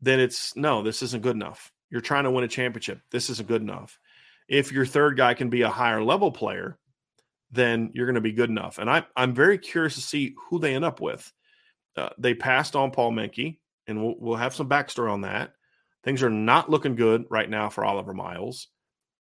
then 0.02 0.20
it's 0.20 0.56
no, 0.56 0.82
this 0.82 1.04
isn't 1.04 1.22
good 1.22 1.36
enough. 1.36 1.72
You're 1.92 2.02
trying 2.02 2.24
to 2.24 2.32
win 2.32 2.44
a 2.44 2.48
championship. 2.48 3.02
This 3.12 3.30
isn't 3.30 3.48
good 3.48 3.62
enough. 3.62 4.00
If 4.48 4.72
your 4.72 4.84
third 4.84 5.16
guy 5.16 5.36
can 5.36 5.52
be 5.52 5.62
a 5.62 5.70
higher 5.70 6.02
level 6.04 6.32
player, 6.32 6.80
then 7.52 7.92
you're 7.94 8.08
going 8.08 8.16
to 8.16 8.22
be 8.22 8.32
good 8.32 8.50
enough. 8.50 8.80
And 8.80 8.90
I, 8.90 9.06
I'm 9.16 9.36
very 9.36 9.60
curious 9.60 9.94
to 9.94 10.02
see 10.02 10.34
who 10.50 10.58
they 10.58 10.74
end 10.74 10.84
up 10.84 11.00
with. 11.00 11.32
Uh, 11.96 12.10
they 12.18 12.34
passed 12.34 12.76
on 12.76 12.90
Paul 12.90 13.12
Menke, 13.12 13.60
and 13.86 14.02
we'll, 14.02 14.16
we'll 14.18 14.38
have 14.38 14.56
some 14.56 14.68
backstory 14.68 15.12
on 15.12 15.22
that. 15.22 15.54
Things 16.04 16.24
are 16.24 16.32
not 16.32 16.72
looking 16.72 16.96
good 16.96 17.26
right 17.30 17.48
now 17.50 17.70
for 17.70 17.86
Oliver 17.86 18.16
Miles. 18.16 18.70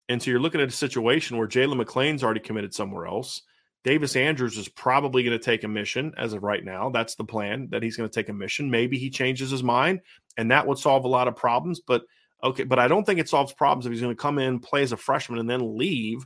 And 0.09 0.19
so 0.19 0.31
you're 0.31 0.39
looking 0.39 0.61
at 0.61 0.67
a 0.67 0.71
situation 0.71 1.37
where 1.37 1.47
Jalen 1.47 1.77
McLean's 1.77 2.23
already 2.23 2.39
committed 2.39 2.73
somewhere 2.73 3.05
else. 3.05 3.43
Davis 3.85 4.15
Andrews 4.15 4.57
is 4.57 4.67
probably 4.67 5.21
going 5.21 5.37
to 5.37 5.43
take 5.43 5.63
a 5.63 5.67
mission 5.67 6.11
as 6.17 6.33
of 6.33 6.41
right 6.41 6.65
now. 6.65 6.89
That's 6.89 7.13
the 7.13 7.23
plan 7.23 7.67
that 7.69 7.83
he's 7.83 7.95
going 7.95 8.09
to 8.09 8.13
take 8.13 8.29
a 8.29 8.33
mission. 8.33 8.71
Maybe 8.71 8.97
he 8.97 9.11
changes 9.11 9.51
his 9.51 9.61
mind, 9.61 10.01
and 10.37 10.49
that 10.49 10.65
would 10.65 10.79
solve 10.79 11.05
a 11.05 11.07
lot 11.07 11.27
of 11.27 11.35
problems. 11.35 11.79
But 11.79 12.01
okay, 12.43 12.63
but 12.63 12.79
I 12.79 12.87
don't 12.87 13.05
think 13.05 13.19
it 13.19 13.29
solves 13.29 13.53
problems 13.53 13.85
if 13.85 13.91
he's 13.91 14.01
going 14.01 14.15
to 14.15 14.19
come 14.19 14.39
in, 14.39 14.57
play 14.57 14.81
as 14.81 14.91
a 14.91 14.97
freshman, 14.97 15.37
and 15.37 15.47
then 15.47 15.77
leave 15.77 16.25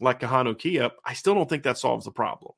like 0.00 0.20
Kahanu 0.20 0.58
Kia. 0.58 0.90
I 1.02 1.14
still 1.14 1.34
don't 1.34 1.48
think 1.48 1.62
that 1.62 1.78
solves 1.78 2.04
the 2.04 2.10
problem. 2.10 2.52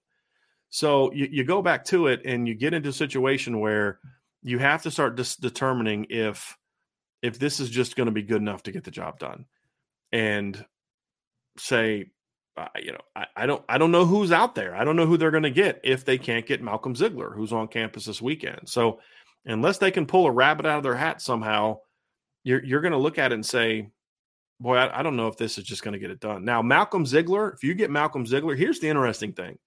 So 0.69 1.13
you, 1.13 1.29
you 1.31 1.45
go 1.45 1.63
back 1.63 1.85
to 1.87 2.09
it, 2.09 2.23
and 2.25 2.49
you 2.49 2.57
get 2.57 2.75
into 2.75 2.89
a 2.89 2.93
situation 2.93 3.61
where 3.61 4.01
you 4.43 4.59
have 4.59 4.83
to 4.83 4.91
start 4.91 5.15
dis- 5.15 5.37
determining 5.37 6.07
if 6.11 6.59
if 7.23 7.39
this 7.39 7.61
is 7.61 7.71
just 7.71 7.95
going 7.95 8.07
to 8.07 8.13
be 8.13 8.23
good 8.23 8.43
enough 8.43 8.65
to 8.65 8.73
get 8.73 8.83
the 8.83 8.91
job 8.91 9.21
done 9.21 9.45
and 10.11 10.65
say 11.57 12.11
uh, 12.57 12.67
you 12.83 12.93
know 12.93 13.01
I, 13.15 13.27
I, 13.37 13.47
don't 13.47 13.65
i 13.69 13.79
don't 13.79 13.93
know 13.93 14.05
who's 14.05 14.33
out 14.33 14.55
there. 14.55 14.75
I 14.75 14.85
don't 14.85 14.97
know 14.97 15.07
who 15.07 15.17
they're 15.17 15.31
going 15.31 15.45
to 15.45 15.51
get 15.51 15.81
if 15.85 16.05
they 16.05 16.19
can't 16.19 16.47
get 16.47 16.63
malcolm 16.63 16.95
ziegler 16.95 17.31
who's 17.31 17.53
on 17.53 17.69
campus 17.69 18.05
this 18.05 18.23
weekend. 18.23 18.61
So 18.69 19.01
unless 19.45 19.79
they 19.79 19.91
can 19.91 20.07
pull 20.07 20.27
a 20.27 20.31
rabbit 20.31 20.67
out 20.67 20.79
of 20.79 20.83
their 20.83 20.97
hat 20.97 21.23
somehow 21.23 21.79
you're, 22.45 22.65
you're 22.65 22.81
going 22.81 22.93
to 22.93 22.99
look 22.99 23.19
at 23.19 23.33
it 23.33 23.35
and 23.35 23.47
say 23.47 23.89
boy 24.59 24.77
I, 24.77 25.01
I 25.01 25.03
don't 25.03 25.17
know 25.17 25.29
if 25.29 25.37
this 25.37 25.59
is 25.59 25.65
just 25.65 25.83
going 25.83 25.93
to 25.93 25.99
get 25.99 26.11
it 26.11 26.21
done. 26.21 26.45
Now 26.45 26.63
malcolm 26.63 27.07
ziegler 27.07 27.53
if 27.53 27.63
you 27.63 27.75
get 27.75 27.91
malcolm 27.91 28.27
ziegler 28.27 28.55
here's 28.55 28.81
the 28.81 28.89
interesting 28.89 29.33
thing. 29.33 29.59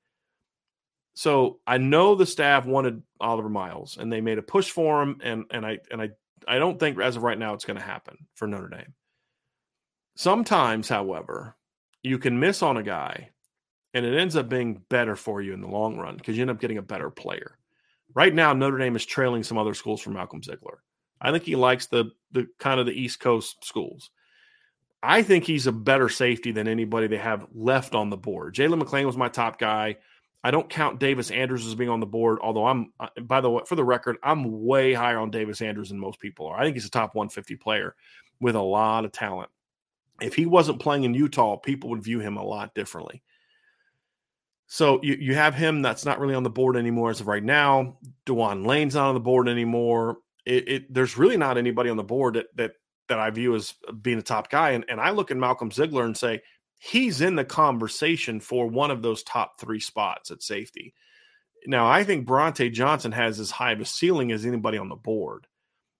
So 1.15 1.59
I 1.67 1.77
know 1.77 2.15
the 2.15 2.25
staff 2.25 2.65
wanted 2.65 3.03
Oliver 3.19 3.49
Miles 3.49 3.97
and 3.97 4.11
they 4.11 4.21
made 4.21 4.39
a 4.39 4.43
push 4.43 4.71
for 4.71 5.01
him 5.01 5.19
and 5.23 5.45
and 5.51 5.65
I 5.65 5.79
and 5.91 6.01
I 6.01 6.09
I 6.47 6.59
don't 6.59 6.79
think 6.79 6.99
as 6.99 7.15
of 7.15 7.23
right 7.23 7.37
now 7.37 7.53
it's 7.53 7.65
going 7.65 7.77
to 7.77 7.83
happen 7.83 8.17
for 8.35 8.47
Notre 8.47 8.67
Dame. 8.67 8.93
Sometimes, 10.15 10.89
however, 10.89 11.55
you 12.03 12.19
can 12.19 12.39
miss 12.39 12.61
on 12.61 12.77
a 12.77 12.83
guy 12.83 13.29
and 13.93 14.05
it 14.05 14.17
ends 14.17 14.35
up 14.35 14.49
being 14.49 14.81
better 14.89 15.15
for 15.15 15.41
you 15.41 15.53
in 15.53 15.61
the 15.61 15.67
long 15.67 15.97
run 15.97 16.17
because 16.17 16.35
you 16.35 16.41
end 16.41 16.51
up 16.51 16.59
getting 16.59 16.77
a 16.77 16.83
better 16.83 17.09
player. 17.09 17.57
Right 18.13 18.33
now, 18.33 18.53
Notre 18.53 18.77
Dame 18.77 18.95
is 18.95 19.05
trailing 19.05 19.43
some 19.43 19.57
other 19.57 19.73
schools 19.73 20.01
for 20.01 20.11
Malcolm 20.11 20.43
Ziegler. 20.43 20.83
I 21.21 21.31
think 21.31 21.43
he 21.43 21.55
likes 21.55 21.87
the 21.87 22.11
the 22.31 22.47
kind 22.59 22.79
of 22.79 22.85
the 22.85 22.91
East 22.91 23.19
Coast 23.19 23.63
schools. 23.63 24.11
I 25.01 25.21
think 25.21 25.43
he's 25.43 25.67
a 25.67 25.71
better 25.71 26.09
safety 26.09 26.51
than 26.51 26.67
anybody 26.67 27.07
they 27.07 27.17
have 27.17 27.47
left 27.53 27.95
on 27.95 28.09
the 28.09 28.17
board. 28.17 28.55
Jalen 28.55 28.77
McLean 28.77 29.05
was 29.05 29.17
my 29.17 29.29
top 29.29 29.59
guy. 29.59 29.97
I 30.45 30.51
don't 30.51 30.69
count 30.69 30.99
Davis 30.99 31.31
Andrews 31.31 31.65
as 31.65 31.75
being 31.75 31.89
on 31.89 32.01
the 32.01 32.05
board, 32.05 32.39
although 32.41 32.65
I'm, 32.65 32.91
uh, 32.99 33.07
by 33.21 33.39
the 33.39 33.49
way, 33.49 33.63
for 33.65 33.75
the 33.75 33.83
record, 33.83 34.17
I'm 34.23 34.63
way 34.63 34.93
higher 34.93 35.19
on 35.19 35.29
Davis 35.29 35.61
Andrews 35.61 35.89
than 35.89 35.99
most 35.99 36.19
people 36.19 36.47
are. 36.47 36.57
I 36.57 36.63
think 36.63 36.75
he's 36.75 36.85
a 36.85 36.89
top 36.89 37.15
150 37.15 37.55
player 37.57 37.95
with 38.39 38.55
a 38.55 38.61
lot 38.61 39.05
of 39.05 39.11
talent. 39.11 39.49
If 40.23 40.36
he 40.36 40.45
wasn't 40.45 40.79
playing 40.79 41.03
in 41.03 41.13
Utah, 41.13 41.57
people 41.57 41.89
would 41.91 42.03
view 42.03 42.19
him 42.19 42.38
a 42.38 42.43
lot 42.43 42.73
differently. 42.73 43.21
So 44.67 44.99
you, 45.03 45.15
you 45.19 45.36
have 45.36 45.53
him 45.53 45.81
that's 45.81 46.05
not 46.05 46.19
really 46.19 46.33
on 46.33 46.43
the 46.43 46.49
board 46.49 46.77
anymore 46.77 47.12
as 47.12 47.21
of 47.21 47.27
right 47.27 47.43
now. 47.43 47.97
Dewan 48.25 48.63
Lane's 48.63 48.95
not 48.95 49.09
on 49.09 49.13
the 49.13 49.19
board 49.19 49.47
anymore. 49.47 50.17
It, 50.45 50.67
it, 50.67 50.93
there's 50.93 51.17
really 51.17 51.38
not 51.38 51.57
anybody 51.57 51.89
on 51.89 51.97
the 51.97 52.03
board 52.03 52.36
that 52.36 52.47
that 52.55 52.71
that 53.09 53.19
I 53.19 53.29
view 53.29 53.53
as 53.53 53.73
being 54.01 54.17
a 54.17 54.23
top 54.23 54.49
guy. 54.49 54.71
And, 54.71 54.86
and 54.88 54.99
I 54.99 55.12
look 55.12 55.29
at 55.29 55.38
Malcolm 55.38 55.71
Ziegler 55.71 56.05
and 56.05 56.17
say, 56.17 56.41
he's 56.79 57.21
in 57.21 57.36
the 57.36 57.45
conversation 57.45 58.39
for 58.39 58.67
one 58.67 58.91
of 58.91 59.01
those 59.01 59.23
top 59.23 59.59
three 59.59 59.79
spots 59.79 60.31
at 60.31 60.41
safety. 60.41 60.93
Now, 61.67 61.86
I 61.86 62.03
think 62.03 62.27
Brauntae 62.27 62.71
Johnson 62.71 63.12
has 63.12 63.39
as 63.39 63.51
high 63.51 63.73
of 63.73 63.81
a 63.81 63.86
ceiling 63.86 64.31
as 64.31 64.45
anybody 64.45 64.77
on 64.77 64.89
the 64.89 64.95
board, 64.95 65.47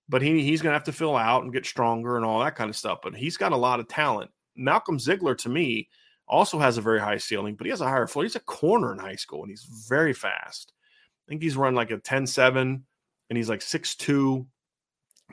but 0.10 0.22
he, 0.22 0.44
he's 0.44 0.62
going 0.62 0.72
to 0.72 0.78
have 0.78 0.86
to 0.86 0.92
fill 0.92 1.16
out 1.16 1.44
and 1.44 1.54
get 1.54 1.66
stronger 1.66 2.18
and 2.18 2.26
all 2.26 2.40
that 2.40 2.56
kind 2.56 2.70
of 2.70 2.76
stuff. 2.76 3.00
But 3.02 3.16
he's 3.16 3.38
got 3.38 3.52
a 3.52 3.58
lot 3.58 3.80
of 3.80 3.88
talent. 3.88 4.32
Malcolm 4.56 5.00
Ziegler, 5.00 5.36
to 5.36 5.50
me, 5.50 5.90
also 6.28 6.60
has 6.60 6.78
a 6.78 6.82
very 6.82 7.00
high 7.00 7.18
ceiling, 7.18 7.56
but 7.56 7.66
he 7.66 7.72
has 7.72 7.82
a 7.82 7.88
higher 7.88 8.08
floor. 8.08 8.24
He's 8.24 8.36
a 8.36 8.42
corner 8.42 8.94
in 8.94 9.00
high 9.00 9.16
school 9.16 9.42
and 9.42 9.50
he's 9.50 9.68
very 9.88 10.14
fast. 10.14 10.72
I 11.28 11.30
think 11.30 11.42
he's 11.42 11.58
run 11.58 11.76
like 11.76 11.92
a 11.92 11.98
10 11.98 12.28
7 12.28 12.84
and 13.30 13.38
he's 13.38 13.50
like 13.50 13.62
6'2, 13.62 14.46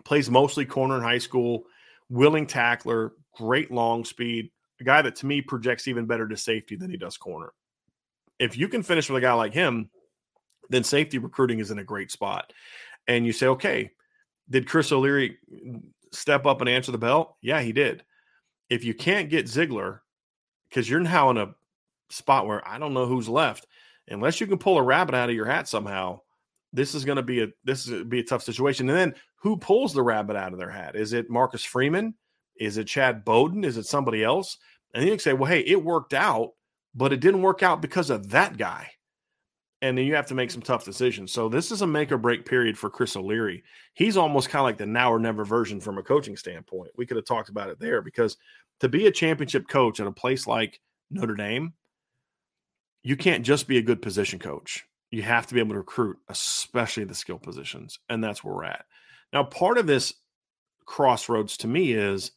plays 0.05 0.31
mostly 0.31 0.65
corner 0.65 0.97
in 0.97 1.03
high 1.03 1.19
school, 1.19 1.65
willing 2.09 2.47
tackler, 2.47 3.13
great 3.37 3.71
long 3.71 4.05
speed 4.05 4.51
a 4.81 4.85
guy 4.85 5.03
that 5.03 5.17
to 5.17 5.27
me 5.27 5.43
projects 5.43 5.87
even 5.87 6.07
better 6.07 6.27
to 6.27 6.37
safety 6.37 6.77
than 6.77 6.91
he 6.91 6.97
does 6.97 7.17
corner. 7.17 7.53
If 8.39 8.57
you 8.57 8.69
can 8.69 8.83
finish 8.83 9.09
with 9.11 9.19
a 9.19 9.27
guy 9.27 9.35
like 9.35 9.53
him, 9.53 9.91
then 10.71 10.85
safety 10.85 11.19
recruiting 11.19 11.59
is 11.59 11.71
in 11.71 11.79
a 11.79 11.85
great 11.85 12.11
spot. 12.11 12.53
And 13.07 13.27
you 13.27 13.33
say, 13.33 13.49
okay, 13.49 13.91
did 14.51 14.69
Chris 14.69 14.93
O'Leary 14.93 15.39
step 16.13 16.47
up 16.47 16.61
and 16.61 16.69
answer 16.69 16.93
the 16.93 16.99
bell? 16.99 17.37
Yeah, 17.41 17.61
he 17.61 17.73
did. 17.73 18.05
If 18.69 18.85
you 18.85 18.95
can't 18.95 19.31
get 19.31 19.49
Ziegler, 19.49 20.03
because 20.69 20.89
you're 20.89 21.01
now 21.01 21.31
in 21.31 21.39
a 21.39 21.55
spot 22.11 22.47
where 22.47 22.67
I 22.67 22.79
don't 22.79 22.95
know 22.95 23.07
who's 23.07 23.29
left, 23.29 23.67
unless 24.09 24.41
you 24.41 24.47
can 24.47 24.59
pull 24.59 24.79
a 24.79 24.83
rabbit 24.83 25.15
out 25.15 25.29
of 25.29 25.35
your 25.35 25.47
hat 25.47 25.69
somehow, 25.69 26.21
this 26.73 26.95
is 26.95 27.05
going 27.05 27.17
to 27.17 27.23
be 27.23 27.43
a 27.43 27.49
this 27.65 27.89
is 27.89 28.05
be 28.05 28.21
a 28.21 28.25
tough 28.25 28.43
situation. 28.43 28.89
And 28.89 28.99
then 28.99 29.15
who 29.37 29.57
pulls 29.57 29.93
the 29.93 30.03
rabbit 30.03 30.37
out 30.37 30.53
of 30.53 30.59
their 30.59 30.71
hat? 30.71 30.95
Is 30.95 31.13
it 31.13 31.31
Marcus 31.31 31.65
Freeman? 31.65 32.15
Is 32.57 32.77
it 32.77 32.85
Chad 32.85 33.25
Bowden? 33.25 33.65
Is 33.65 33.77
it 33.77 33.87
somebody 33.87 34.23
else? 34.23 34.59
And 34.95 35.05
you 35.05 35.11
can 35.11 35.19
say, 35.19 35.33
well, 35.33 35.51
hey, 35.51 35.61
it 35.61 35.83
worked 35.83 36.15
out, 36.15 36.53
but 36.95 37.13
it 37.13 37.21
didn't 37.21 37.43
work 37.43 37.63
out 37.63 37.81
because 37.81 38.11
of 38.11 38.31
that 38.31 38.57
guy. 38.57 38.91
And 39.83 39.97
then 39.97 40.05
you 40.05 40.15
have 40.15 40.27
to 40.27 40.35
make 40.35 40.51
some 40.51 40.61
tough 40.61 40.85
decisions. 40.85 41.33
So 41.33 41.49
this 41.49 41.71
is 41.71 41.81
a 41.81 41.87
make 41.87 42.13
or 42.13 42.19
break 42.19 42.45
period 42.45 42.77
for 42.77 42.91
Chris 42.91 43.17
O'Leary. 43.17 43.65
He's 43.95 44.19
almost 44.19 44.51
kind 44.51 44.61
of 44.61 44.65
like 44.65 44.77
the 44.77 44.85
now 44.85 45.11
or 45.11 45.19
never 45.19 45.45
version 45.45 45.81
from 45.81 45.97
a 45.97 46.03
coaching 46.03 46.37
standpoint. 46.37 46.91
We 46.97 47.07
could 47.07 47.17
have 47.17 47.25
talked 47.25 47.49
about 47.49 47.71
it 47.71 47.81
there 47.81 48.03
because 48.03 48.37
to 48.81 48.89
be 48.89 49.07
a 49.07 49.11
championship 49.11 49.69
coach 49.69 49.99
at 49.99 50.07
a 50.07 50.13
place 50.13 50.47
like 50.47 50.81
Notre 51.11 51.35
Dame, 51.35 51.73
you 53.03 53.17
can't 53.17 53.45
just 53.45 53.67
be 53.67 53.79
a 53.79 53.83
good 53.83 54.03
position 54.03 54.39
coach. 54.39 54.85
You 55.11 55.23
have 55.23 55.47
to 55.47 55.55
be 55.55 55.61
able 55.61 55.73
to 55.73 55.79
recruit, 55.79 56.19
especially 56.29 57.05
the 57.05 57.15
skill 57.15 57.39
positions. 57.39 57.99
And 58.09 58.23
that's 58.23 58.45
where 58.45 58.55
we're 58.55 58.65
at. 58.65 58.85
Now, 59.33 59.45
part 59.45 59.79
of 59.79 59.87
this 59.87 60.15
crossroads 60.85 61.57
to 61.59 61.69
me 61.69 61.93
is 61.93 62.33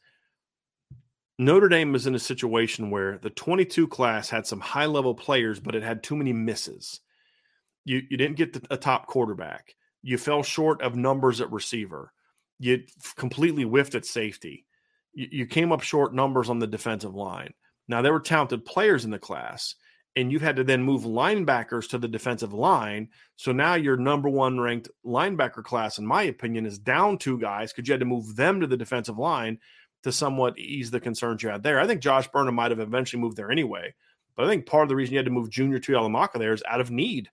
Notre 1.39 1.67
Dame 1.67 1.95
is 1.95 2.07
in 2.07 2.15
a 2.15 2.19
situation 2.19 2.89
where 2.89 3.17
the 3.17 3.29
22 3.31 3.87
class 3.87 4.29
had 4.29 4.45
some 4.45 4.59
high 4.59 4.85
level 4.85 5.15
players, 5.15 5.59
but 5.59 5.75
it 5.75 5.83
had 5.83 6.03
too 6.03 6.15
many 6.15 6.31
misses. 6.31 6.99
You, 7.85 8.01
you 8.09 8.17
didn't 8.17 8.37
get 8.37 8.65
a 8.69 8.77
top 8.77 9.07
quarterback. 9.07 9.75
You 10.01 10.17
fell 10.17 10.43
short 10.43 10.81
of 10.81 10.95
numbers 10.95 11.41
at 11.41 11.51
receiver. 11.51 12.13
You 12.59 12.83
completely 13.15 13.63
whiffed 13.63 13.95
at 13.95 14.05
safety. 14.05 14.65
You, 15.13 15.27
you 15.31 15.45
came 15.45 15.71
up 15.71 15.81
short 15.81 16.13
numbers 16.13 16.49
on 16.49 16.59
the 16.59 16.67
defensive 16.67 17.15
line. 17.15 17.53
Now, 17.87 18.01
there 18.01 18.13
were 18.13 18.19
talented 18.19 18.65
players 18.65 19.03
in 19.03 19.11
the 19.11 19.19
class, 19.19 19.75
and 20.15 20.31
you 20.31 20.39
had 20.39 20.55
to 20.55 20.63
then 20.63 20.83
move 20.83 21.03
linebackers 21.03 21.89
to 21.89 21.97
the 21.97 22.07
defensive 22.07 22.53
line. 22.53 23.09
So 23.35 23.51
now 23.51 23.75
your 23.75 23.97
number 23.97 24.29
one 24.29 24.59
ranked 24.59 24.89
linebacker 25.05 25.63
class, 25.63 25.97
in 25.97 26.05
my 26.05 26.23
opinion, 26.23 26.65
is 26.65 26.79
down 26.79 27.17
two 27.17 27.37
guys 27.39 27.73
because 27.73 27.87
you 27.87 27.93
had 27.93 27.99
to 27.99 28.05
move 28.05 28.35
them 28.35 28.61
to 28.61 28.67
the 28.67 28.77
defensive 28.77 29.17
line 29.17 29.59
to 30.03 30.11
somewhat 30.11 30.57
ease 30.59 30.91
the 30.91 30.99
concerns 30.99 31.41
you 31.41 31.49
had 31.49 31.63
there. 31.63 31.79
I 31.79 31.87
think 31.87 32.01
Josh 32.01 32.27
Burnham 32.27 32.55
might 32.55 32.71
have 32.71 32.79
eventually 32.79 33.21
moved 33.21 33.37
there 33.37 33.51
anyway. 33.51 33.93
But 34.35 34.45
I 34.45 34.49
think 34.49 34.65
part 34.65 34.83
of 34.83 34.89
the 34.89 34.95
reason 34.95 35.13
you 35.13 35.19
had 35.19 35.25
to 35.25 35.31
move 35.31 35.49
Junior 35.49 35.79
Tuihalamaka 35.79 36.39
there 36.39 36.53
is 36.53 36.63
out 36.67 36.81
of 36.81 36.91
need, 36.91 37.29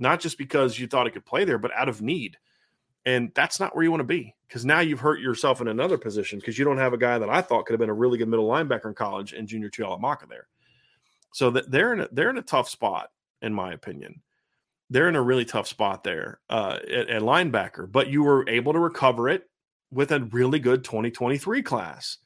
not 0.00 0.20
just 0.20 0.38
because 0.38 0.78
you 0.78 0.86
thought 0.86 1.06
it 1.06 1.12
could 1.12 1.26
play 1.26 1.44
there, 1.44 1.58
but 1.58 1.72
out 1.74 1.88
of 1.88 2.02
need. 2.02 2.38
And 3.06 3.32
that's 3.34 3.60
not 3.60 3.74
where 3.74 3.84
you 3.84 3.90
want 3.90 4.00
to 4.00 4.04
be 4.04 4.34
because 4.46 4.64
now 4.64 4.80
you've 4.80 5.00
hurt 5.00 5.20
yourself 5.20 5.60
in 5.60 5.68
another 5.68 5.96
position 5.96 6.38
because 6.38 6.58
you 6.58 6.64
don't 6.64 6.78
have 6.78 6.92
a 6.92 6.98
guy 6.98 7.18
that 7.18 7.30
I 7.30 7.40
thought 7.40 7.66
could 7.66 7.72
have 7.72 7.80
been 7.80 7.88
a 7.88 7.94
really 7.94 8.18
good 8.18 8.28
middle 8.28 8.48
linebacker 8.48 8.86
in 8.86 8.94
college 8.94 9.32
and 9.32 9.48
Junior 9.48 9.70
Tuihalamaka 9.70 10.28
there. 10.28 10.48
So 11.32 11.50
that 11.50 11.70
they're 11.70 11.92
in 11.94 12.00
a, 12.00 12.08
they're 12.12 12.30
in 12.30 12.38
a 12.38 12.42
tough 12.42 12.68
spot, 12.68 13.10
in 13.40 13.54
my 13.54 13.72
opinion. 13.72 14.20
They're 14.90 15.08
in 15.08 15.16
a 15.16 15.22
really 15.22 15.44
tough 15.44 15.68
spot 15.68 16.02
there 16.02 16.40
uh, 16.50 16.78
at, 16.82 17.08
at 17.08 17.22
linebacker, 17.22 17.90
but 17.90 18.08
you 18.08 18.24
were 18.24 18.48
able 18.48 18.72
to 18.72 18.80
recover 18.80 19.28
it 19.28 19.48
with 19.92 20.10
a 20.10 20.20
really 20.20 20.58
good 20.58 20.84
2023 20.84 21.62
class. 21.62 22.18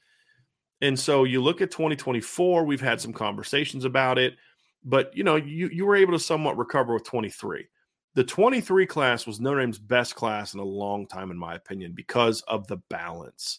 And 0.80 0.98
so 0.98 1.24
you 1.24 1.42
look 1.42 1.60
at 1.60 1.70
2024, 1.70 2.64
we've 2.64 2.80
had 2.80 3.00
some 3.00 3.12
conversations 3.12 3.84
about 3.84 4.18
it, 4.18 4.36
but 4.84 5.16
you 5.16 5.24
know, 5.24 5.36
you 5.36 5.68
you 5.68 5.86
were 5.86 5.96
able 5.96 6.12
to 6.12 6.18
somewhat 6.18 6.58
recover 6.58 6.94
with 6.94 7.04
23. 7.04 7.66
The 8.14 8.24
23 8.24 8.86
class 8.86 9.26
was 9.26 9.40
Notre 9.40 9.60
Dame's 9.60 9.78
best 9.78 10.14
class 10.14 10.54
in 10.54 10.60
a 10.60 10.64
long 10.64 11.06
time, 11.06 11.30
in 11.30 11.38
my 11.38 11.54
opinion, 11.54 11.92
because 11.92 12.42
of 12.42 12.66
the 12.68 12.76
balance. 12.88 13.58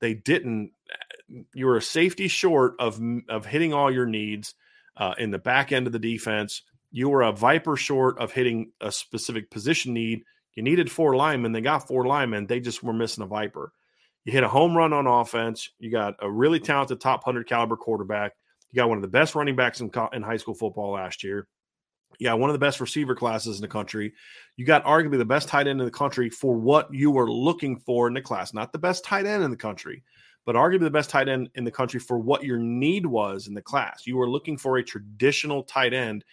They 0.00 0.14
didn't. 0.14 0.72
You 1.54 1.66
were 1.66 1.76
a 1.76 1.82
safety 1.82 2.28
short 2.28 2.74
of 2.78 3.00
of 3.28 3.46
hitting 3.46 3.72
all 3.72 3.90
your 3.90 4.06
needs 4.06 4.54
uh, 4.96 5.14
in 5.18 5.30
the 5.30 5.38
back 5.38 5.72
end 5.72 5.86
of 5.86 5.92
the 5.92 5.98
defense. 5.98 6.62
You 6.92 7.08
were 7.08 7.22
a 7.22 7.32
viper 7.32 7.76
short 7.76 8.18
of 8.18 8.32
hitting 8.32 8.72
a 8.80 8.92
specific 8.92 9.50
position 9.50 9.92
need 9.92 10.22
you 10.56 10.62
needed 10.62 10.90
four 10.90 11.14
linemen. 11.14 11.52
They 11.52 11.60
got 11.60 11.86
four 11.86 12.06
linemen. 12.06 12.46
They 12.46 12.60
just 12.60 12.82
were 12.82 12.94
missing 12.94 13.22
a 13.22 13.26
Viper. 13.26 13.72
You 14.24 14.32
hit 14.32 14.42
a 14.42 14.48
home 14.48 14.76
run 14.76 14.92
on 14.92 15.06
offense. 15.06 15.70
You 15.78 15.90
got 15.90 16.14
a 16.18 16.30
really 16.30 16.58
talented 16.58 17.00
top 17.00 17.24
100 17.24 17.46
caliber 17.46 17.76
quarterback. 17.76 18.32
You 18.70 18.76
got 18.76 18.88
one 18.88 18.98
of 18.98 19.02
the 19.02 19.08
best 19.08 19.34
running 19.34 19.56
backs 19.56 19.80
in, 19.80 19.90
in 20.12 20.22
high 20.22 20.36
school 20.36 20.54
football 20.54 20.92
last 20.92 21.24
year. 21.24 21.46
You 22.18 22.28
got 22.28 22.38
one 22.38 22.50
of 22.50 22.54
the 22.54 22.58
best 22.64 22.80
receiver 22.80 23.14
classes 23.14 23.56
in 23.56 23.62
the 23.62 23.68
country. 23.68 24.12
You 24.56 24.64
got 24.64 24.84
arguably 24.84 25.18
the 25.18 25.24
best 25.24 25.48
tight 25.48 25.66
end 25.66 25.80
in 25.80 25.86
the 25.86 25.90
country 25.90 26.30
for 26.30 26.54
what 26.54 26.92
you 26.92 27.10
were 27.10 27.30
looking 27.30 27.78
for 27.78 28.08
in 28.08 28.14
the 28.14 28.22
class. 28.22 28.54
Not 28.54 28.72
the 28.72 28.78
best 28.78 29.04
tight 29.04 29.26
end 29.26 29.42
in 29.42 29.50
the 29.50 29.56
country, 29.56 30.02
but 30.44 30.56
arguably 30.56 30.80
the 30.80 30.90
best 30.90 31.10
tight 31.10 31.28
end 31.28 31.50
in 31.54 31.64
the 31.64 31.70
country 31.70 32.00
for 32.00 32.18
what 32.18 32.44
your 32.44 32.58
need 32.58 33.06
was 33.06 33.48
in 33.48 33.54
the 33.54 33.62
class. 33.62 34.06
You 34.06 34.16
were 34.16 34.30
looking 34.30 34.56
for 34.56 34.78
a 34.78 34.82
traditional 34.82 35.62
tight 35.62 35.92
end. 35.92 36.24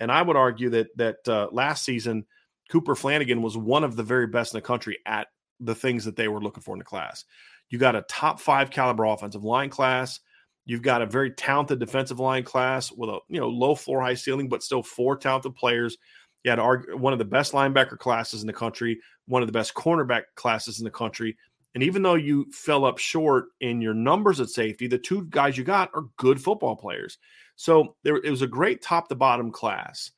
And 0.00 0.10
I 0.10 0.22
would 0.22 0.36
argue 0.36 0.70
that 0.70 0.96
that 0.96 1.28
uh, 1.28 1.48
last 1.52 1.84
season– 1.84 2.24
Cooper 2.68 2.94
Flanagan 2.94 3.42
was 3.42 3.56
one 3.56 3.82
of 3.82 3.96
the 3.96 4.02
very 4.02 4.26
best 4.26 4.52
in 4.52 4.58
the 4.58 4.62
country 4.62 4.98
at 5.06 5.28
the 5.60 5.74
things 5.74 6.04
that 6.04 6.16
they 6.16 6.28
were 6.28 6.40
looking 6.40 6.62
for 6.62 6.74
in 6.74 6.78
the 6.78 6.84
class. 6.84 7.24
You 7.70 7.78
got 7.78 7.96
a 7.96 8.02
top 8.02 8.40
five 8.40 8.70
caliber 8.70 9.04
offensive 9.04 9.44
line 9.44 9.70
class. 9.70 10.20
You've 10.68 10.82
got 10.82 11.00
a 11.00 11.06
very 11.06 11.30
talented 11.30 11.78
defensive 11.78 12.20
line 12.20 12.44
class 12.44 12.92
with 12.92 13.08
a 13.08 13.20
you 13.30 13.40
know 13.40 13.48
low 13.48 13.74
floor, 13.74 14.02
high 14.02 14.12
ceiling, 14.12 14.50
but 14.50 14.62
still 14.62 14.82
four 14.82 15.16
talented 15.16 15.54
players. 15.54 15.96
You 16.44 16.50
had 16.50 16.60
one 16.92 17.14
of 17.14 17.18
the 17.18 17.24
best 17.24 17.54
linebacker 17.54 17.98
classes 17.98 18.42
in 18.42 18.46
the 18.46 18.52
country, 18.52 19.00
one 19.26 19.40
of 19.40 19.48
the 19.48 19.52
best 19.52 19.72
cornerback 19.72 20.24
classes 20.34 20.78
in 20.78 20.84
the 20.84 20.90
country, 20.90 21.38
And 21.74 21.82
even 21.82 22.02
though 22.02 22.16
you 22.16 22.46
fell 22.52 22.84
up 22.84 22.98
short 22.98 23.46
in 23.60 23.80
your 23.80 23.94
numbers 23.94 24.40
at 24.40 24.50
safety, 24.50 24.86
the 24.86 24.98
two 24.98 25.26
guys 25.30 25.56
you 25.56 25.64
got 25.64 25.90
are 25.94 26.04
good 26.18 26.40
football 26.40 26.76
players. 26.76 27.16
So 27.56 27.96
there, 28.04 28.16
it 28.16 28.30
was 28.30 28.42
a 28.42 28.46
great 28.46 28.82
top 28.82 29.08
to 29.08 29.14
bottom 29.14 29.50
class. 29.50 30.10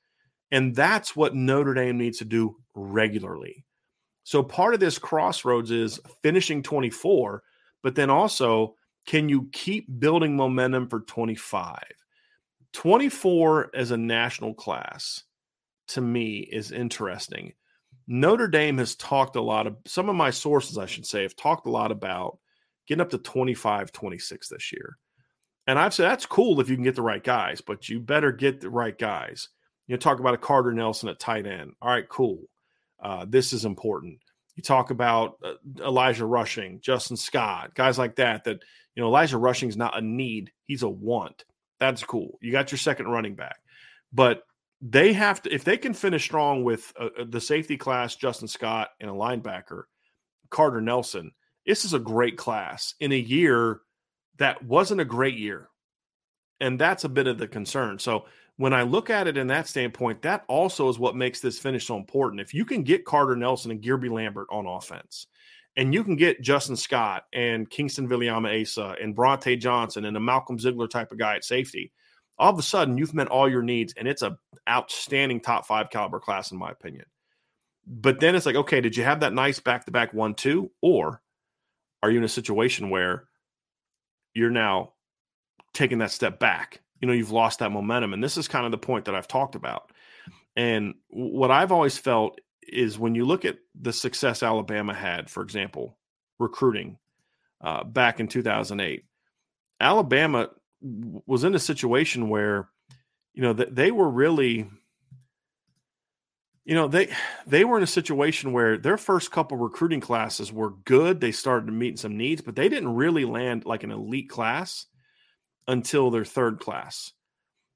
And 0.51 0.75
that's 0.75 1.15
what 1.15 1.35
Notre 1.35 1.75
Dame 1.75 1.97
needs 1.97 2.19
to 2.19 2.25
do 2.25 2.57
regularly. 2.75 3.65
So 4.25 4.43
part 4.43 4.75
of 4.75 4.81
this 4.81 4.99
crossroads 4.99 5.71
is 5.71 6.01
finishing 6.23 6.63
24, 6.63 7.43
but 7.83 7.95
then 7.95 8.11
also, 8.11 8.75
can 9.11 9.29
you 9.29 9.49
keep 9.51 9.89
building 9.99 10.37
momentum 10.37 10.87
for 10.87 11.01
25? 11.01 11.83
24 12.73 13.71
as 13.75 13.91
a 13.91 13.97
national 13.97 14.55
class 14.55 15.25
to 15.89 16.01
me 16.01 16.39
is 16.39 16.71
interesting. 16.71 17.53
Notre 18.07 18.47
Dame 18.47 18.79
has 18.79 18.95
talked 18.95 19.35
a 19.35 19.41
lot 19.41 19.67
of 19.67 19.75
some 19.85 20.09
of 20.09 20.15
my 20.15 20.31
sources, 20.31 20.79
I 20.79 20.87
should 20.87 21.07
say, 21.07 21.23
have 21.25 21.35
talked 21.35 21.67
a 21.67 21.73
lot 21.73 21.91
about 21.91 22.39
getting 22.87 23.01
up 23.01 23.11
to 23.11 23.19
25, 23.19 23.91
26 23.91 24.49
this 24.49 24.73
year. 24.73 24.97
And 25.67 25.77
I've 25.77 25.93
said 25.93 26.09
that's 26.09 26.25
cool 26.25 26.61
if 26.61 26.69
you 26.69 26.77
can 26.77 26.85
get 26.85 26.95
the 26.95 27.03
right 27.03 27.25
guys, 27.25 27.61
but 27.61 27.89
you 27.89 27.99
better 27.99 28.31
get 28.31 28.61
the 28.61 28.71
right 28.71 28.97
guys. 28.97 29.49
You 29.89 29.97
know, 29.97 29.99
talk 29.99 30.21
about 30.21 30.35
a 30.35 30.39
Carter 30.39 30.73
Nelson 30.73 31.09
at 31.09 31.19
tight 31.19 31.49
end. 31.49 31.73
All 31.83 31.91
right, 31.91 32.09
cool. 32.09 32.43
Uh, 33.03 33.27
this 33.29 33.53
is 33.53 33.65
important. 33.65 34.21
You 34.55 34.63
talk 34.63 34.91
about 34.91 35.39
uh, 35.43 35.55
Elijah 35.81 36.27
Rushing, 36.27 36.79
Justin 36.81 37.17
Scott, 37.17 37.75
guys 37.75 37.99
like 37.99 38.15
that. 38.17 38.45
That 38.45 38.63
you 38.95 39.03
know, 39.03 39.09
Elijah 39.09 39.39
Rushing 39.39 39.69
is 39.69 39.77
not 39.77 39.97
a 39.97 40.01
need; 40.01 40.53
he's 40.67 40.83
a 40.83 40.89
want. 40.89 41.45
That's 41.79 42.03
cool. 42.03 42.39
You 42.41 42.53
got 42.53 42.71
your 42.71 42.79
second 42.79 43.09
running 43.09 43.35
back, 43.35 43.61
but 44.13 44.43
they 44.81 45.13
have 45.13 45.43
to 45.43 45.55
if 45.55 45.65
they 45.65 45.77
can 45.77 45.95
finish 45.95 46.25
strong 46.25 46.65
with 46.65 46.93
uh, 46.99 47.09
uh, 47.19 47.25
the 47.29 47.41
safety 47.41 47.77
class, 47.77 48.17
Justin 48.17 48.49
Scott, 48.49 48.91
and 49.01 49.11
a 49.11 49.15
linebacker, 49.15 49.83
Carter 50.51 50.81
Nelson. 50.81 51.33
This 51.67 51.85
is 51.85 51.95
a 51.95 51.99
great 51.99 52.37
class 52.37 52.95
in 53.01 53.13
a 53.13 53.19
year 53.19 53.81
that 54.39 54.65
wasn't 54.65 55.01
a 55.01 55.05
great 55.05 55.37
year, 55.37 55.69
and 56.61 56.79
that's 56.79 57.05
a 57.05 57.09
bit 57.09 57.27
of 57.27 57.39
the 57.39 57.47
concern. 57.47 57.99
So 57.99 58.25
when 58.57 58.73
I 58.75 58.83
look 58.83 59.09
at 59.09 59.27
it 59.27 59.37
in 59.37 59.47
that 59.47 59.69
standpoint, 59.69 60.23
that 60.23 60.45
also 60.49 60.89
is 60.89 60.99
what 60.99 61.17
makes 61.17 61.41
this 61.41 61.59
finish 61.59 61.87
so 61.87 61.97
important. 61.97 62.41
If 62.41 62.53
you 62.53 62.65
can 62.65 62.83
get 62.83 63.07
Carter 63.07 63.37
Nelson 63.37 63.71
and 63.71 63.83
Guerby 63.83 64.11
Lambert 64.11 64.49
on 64.51 64.67
offense, 64.67 65.27
and 65.81 65.95
you 65.95 66.05
can 66.05 66.15
get 66.15 66.43
Justin 66.43 66.77
Scott 66.77 67.25
and 67.33 67.69
Kingston 67.69 68.07
Viliamu-Asa 68.07 68.97
and 69.03 69.17
Brauntae 69.17 69.59
Johnson 69.59 70.05
and 70.05 70.15
a 70.15 70.21
Malcolm 70.21 70.59
Ziegler 70.59 70.87
type 70.87 71.11
of 71.11 71.19
guy 71.19 71.37
at 71.37 71.45
safety, 71.45 71.91
all 72.39 72.53
of 72.53 72.59
a 72.59 72.63
sudden 72.63 72.99
you've 72.99 73.15
met 73.15 73.29
all 73.29 73.49
your 73.49 73.63
needs, 73.63 73.95
and 73.97 74.07
it's 74.07 74.21
a 74.21 74.37
outstanding 74.69 75.41
top 75.41 75.67
five 75.67 75.89
caliber 75.89 76.21
class 76.21 76.53
in 76.53 76.59
my 76.59 76.71
opinion. 76.71 77.07
But 77.87 78.21
then 78.21 78.37
it's 78.37 78.45
like, 78.45 78.57
okay, 78.57 78.83
did 78.83 78.95
you 78.95 79.05
have 79.05 79.21
that 79.21 79.33
nice 79.33 79.59
back 79.59 79.87
to 79.87 79.91
back 79.91 80.13
one 80.13 80.35
two, 80.35 80.71
or 80.83 81.23
are 82.03 82.11
you 82.11 82.19
in 82.19 82.25
a 82.25 82.29
situation 82.29 82.91
where 82.91 83.25
you're 84.35 84.51
now 84.51 84.93
taking 85.73 85.99
that 85.99 86.11
step 86.11 86.39
back 86.39 86.83
you 87.01 87.07
know 87.07 87.15
you've 87.15 87.31
lost 87.31 87.61
that 87.61 87.73
momentum 87.73 88.13
and 88.13 88.23
this 88.23 88.37
is 88.37 88.49
kind 88.49 88.67
of 88.67 88.73
the 88.73 88.79
point 88.79 89.05
that 89.05 89.15
i've 89.15 89.29
talked 89.29 89.55
about 89.55 89.93
and 90.57 90.95
what 91.09 91.51
i've 91.51 91.73
always 91.73 91.97
felt 91.97 92.41
is 92.73 92.99
when 92.99 93.15
you 93.15 93.25
look 93.25 93.45
at 93.45 93.59
the 93.81 93.93
success 93.93 94.43
alabama 94.43 94.95
had 94.95 95.31
for 95.31 95.43
example 95.43 95.97
recruiting 96.39 96.99
uh, 97.61 97.85
back 97.85 98.21
in 98.21 98.29
2008 98.29 99.05
alabama 99.81 100.49
was 100.83 101.45
in 101.45 101.55
a 101.55 101.59
situation 101.59 102.29
where 102.29 102.69
you 103.35 103.43
know 103.43 103.53
they 103.53 103.91
were 103.91 104.09
really 104.09 104.69
you 106.65 106.75
know 106.75 106.89
they 106.89 107.11
they 107.47 107.65
were 107.65 107.77
in 107.77 107.83
a 107.83 107.89
situation 107.89 108.53
where 108.53 108.79
their 108.79 108.97
first 108.97 109.31
couple 109.31 109.57
recruiting 109.57 110.01
classes 110.01 110.53
were 110.53 110.71
good. 110.85 111.21
They 111.21 111.33
started 111.33 111.67
to 111.67 111.73
meet 111.73 111.99
some 111.99 112.17
needs 112.17 112.43
but 112.43 112.57
they 112.57 112.69
didn't 112.69 112.95
really 112.95 113.25
land 113.25 113.67
like 113.67 113.83
an 113.83 113.91
elite 113.91 114.29
class 114.29 114.87
until 115.67 116.11
their 116.11 116.25
third 116.25 116.61
class 116.61 117.13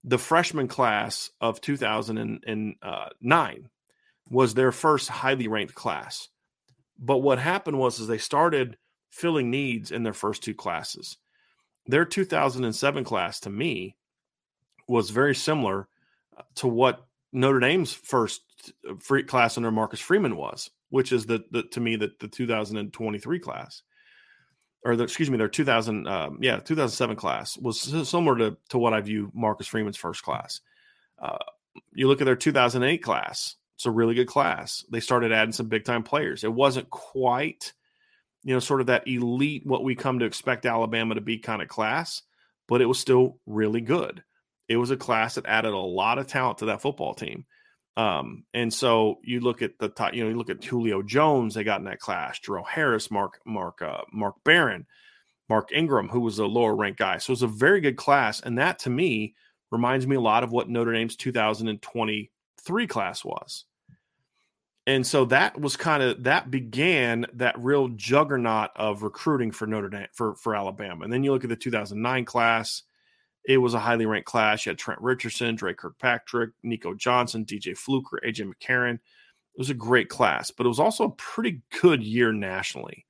the 0.05 0.19
freshman 0.19 0.69
class 0.69 1.31
of 1.41 1.61
2009 1.61 3.69
was 4.29 4.55
their 4.55 4.73
first 4.73 5.09
highly 5.09 5.49
ranked 5.49 5.75
class. 5.75 6.29
But 6.99 7.19
what 7.19 7.39
happened 7.39 7.79
was 7.79 7.99
is 7.99 8.07
they 8.07 8.19
started 8.19 8.77
filling 9.11 9.51
needs 9.51 9.91
in 9.91 10.03
their 10.03 10.13
first 10.13 10.43
two 10.43 10.55
classes. 10.55 11.19
Their 11.87 12.05
2007 12.05 13.05
class 13.05 13.41
to 13.41 13.51
me 13.51 13.97
was 14.89 15.11
very 15.11 15.35
similar 15.35 15.89
uh, 16.37 16.43
to 16.57 16.69
what 16.69 17.07
Notre 17.33 17.61
Dame's 17.61 17.93
first 17.93 18.43
uh, 18.89 18.95
free 19.01 19.23
class 19.23 19.57
under 19.57 19.71
Marcus 19.71 20.01
Freeman 20.01 20.37
was, 20.37 20.71
which 20.89 21.13
is 21.13 21.27
the, 21.27 21.45
the 21.51 21.65
to 21.65 21.81
me 21.81 21.97
the, 21.97 22.13
the 22.21 22.29
2023 22.29 23.39
class 23.39 23.83
or 24.85 24.97
the, 24.97 25.05
excuse 25.05 25.31
me, 25.31 25.39
their 25.39 25.49
2000, 25.49 26.07
um, 26.07 26.39
yeah, 26.41 26.59
2007 26.59 27.17
class 27.17 27.57
was 27.57 27.81
similar 28.09 28.37
to, 28.37 28.57
to 28.69 28.79
what 28.79 28.93
I 28.93 29.01
view 29.01 29.31
Marcus 29.35 29.67
Freeman's 29.67 29.97
first 29.97 30.23
class. 30.23 30.61
Uh, 31.19 31.39
you 31.95 32.07
look 32.07 32.21
at 32.21 32.27
their 32.27 32.37
2008 32.37 32.99
class, 32.99 33.57
it's 33.77 33.87
a 33.87 33.91
really 33.91 34.15
good 34.15 34.29
class. 34.29 34.85
They 34.91 35.01
started 35.01 35.33
adding 35.33 35.53
some 35.53 35.69
big 35.69 35.85
time 35.85 36.03
players. 36.03 36.45
It 36.45 36.53
wasn't 36.53 36.91
quite, 36.91 37.73
you 38.45 38.55
know, 38.55 38.61
sort 38.61 38.81
of 38.81 38.87
that 38.87 39.09
elite, 39.09 39.67
what 39.67 39.85
we 39.85 39.95
come 39.95 40.21
to 40.21 40.27
expect 40.27 40.67
Alabama 40.67 41.15
to 41.17 41.21
be 41.21 41.39
kind 41.39 41.63
of 41.63 41.69
class, 41.69 42.23
but 42.69 42.81
it 42.81 42.87
was 42.87 42.99
still 42.99 43.39
really 43.47 43.81
good. 43.81 44.23
It 44.69 44.77
was 44.77 44.91
a 44.91 44.97
class 44.97 45.35
that 45.35 45.47
added 45.47 45.73
a 45.73 45.79
lot 45.79 46.19
of 46.19 46.27
talent 46.27 46.59
to 46.59 46.67
that 46.67 46.83
football 46.83 47.15
team. 47.15 47.47
Um, 47.97 48.45
and 48.53 48.73
so 48.73 49.21
you 49.23 49.41
look 49.41 49.63
at 49.63 49.79
the 49.79 49.89
top, 49.89 50.15
you 50.15 50.25
know, 50.25 50.31
you 50.31 50.37
look 50.37 50.51
at 50.51 50.65
Julio 50.65 51.03
Jones, 51.03 51.55
they 51.55 51.65
got 51.65 51.81
in 51.81 51.87
that 51.87 52.01
class, 52.01 52.41
Darrell 52.41 52.65
Harris, 52.65 53.11
Mark, 53.11 53.41
Mark, 53.45 53.83
uh, 53.83 54.03
Mark 54.13 54.37
Barron, 54.45 54.87
Mark 55.49 55.71
Ingram, 55.73 56.09
who 56.09 56.21
was 56.21 56.39
a 56.39 56.47
lower 56.47 56.75
ranked 56.75 56.99
guy. 56.99 57.19
So 57.19 57.31
it 57.31 57.35
was 57.35 57.43
a 57.43 57.49
very 57.49 57.81
good 57.81 57.97
class. 57.97 58.41
And 58.41 58.59
that 58.59 58.81
to 58.81 58.91
me 58.91 59.35
reminds 59.71 60.07
me 60.07 60.17
a 60.17 60.21
lot 60.21 60.43
of 60.43 60.51
what 60.51 60.69
Notre 60.69 60.93
Dame's 60.93 61.17
2023 62.65 62.87
class 62.87 63.25
was. 63.25 63.65
And 64.87 65.07
so 65.07 65.25
that 65.27 65.59
was 65.59 65.77
kind 65.77 66.03
of 66.03 66.25
that 66.25 66.51
began 66.51 67.27
that 67.35 67.59
real 67.59 67.89
juggernaut 67.89 68.71
of 68.77 69.03
recruiting 69.03 69.51
for 69.51 69.67
Notre 69.67 69.89
Dame 69.89 70.09
for 70.13 70.35
for 70.37 70.55
Alabama. 70.55 71.05
And 71.05 71.13
then 71.13 71.25
you 71.25 71.33
look 71.33 71.45
at 71.45 71.49
the 71.49 71.57
2009 71.57 72.25
class, 72.27 72.83
it 73.47 73.57
was 73.57 73.73
a 73.73 73.79
highly 73.79 74.05
ranked 74.05 74.27
class. 74.27 74.67
You 74.67 74.71
had 74.71 74.79
Trent 74.79 75.01
Richardson, 75.01 75.55
Dre 75.55 75.73
Kirkpatrick, 75.73 76.51
Nico 76.63 76.95
Johnson, 76.95 77.47
DJ 77.47 77.77
Fluker, 77.77 78.21
AJ 78.27 78.53
McCarron. 78.53 78.95
It 78.95 79.59
was 79.59 79.71
a 79.71 79.75
great 79.75 80.11
class, 80.11 80.51
but 80.51 80.67
it 80.67 80.69
was 80.69 80.81
also 80.81 81.05
a 81.05 81.11
pretty 81.13 81.63
good 81.81 82.03
year 82.03 82.33
nationally. 82.33 83.07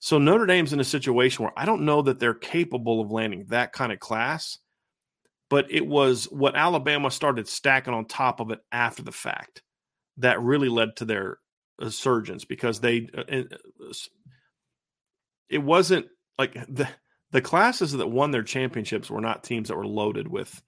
So 0.00 0.18
Notre 0.18 0.46
Dame's 0.46 0.72
in 0.72 0.80
a 0.80 0.84
situation 0.84 1.44
where 1.44 1.52
I 1.56 1.64
don't 1.64 1.84
know 1.84 2.02
that 2.02 2.18
they're 2.18 2.34
capable 2.34 3.00
of 3.00 3.12
landing 3.12 3.44
that 3.48 3.72
kind 3.72 3.92
of 3.92 4.00
class, 4.00 4.58
but 5.48 5.70
it 5.70 5.86
was 5.86 6.24
what 6.26 6.56
Alabama 6.56 7.10
started 7.10 7.48
stacking 7.48 7.94
on 7.94 8.04
top 8.04 8.40
of 8.40 8.50
it 8.50 8.60
after 8.72 9.02
the 9.02 9.12
fact 9.12 9.62
that 10.18 10.40
really 10.40 10.68
led 10.68 10.96
to 10.96 11.04
their 11.04 11.38
surgeons 11.88 12.44
because 12.44 12.80
they 12.80 13.08
uh, 13.16 13.20
uh 13.30 13.92
it 15.48 15.58
wasn't 15.58 16.06
like 16.38 16.54
the 16.68 16.88
the 17.32 17.40
classes 17.40 17.92
that 17.92 18.06
won 18.06 18.30
their 18.30 18.42
championships 18.42 19.10
were 19.10 19.20
not 19.20 19.44
teams 19.44 19.68
that 19.68 19.76
were 19.76 19.86
loaded 19.86 20.28
with 20.28 20.62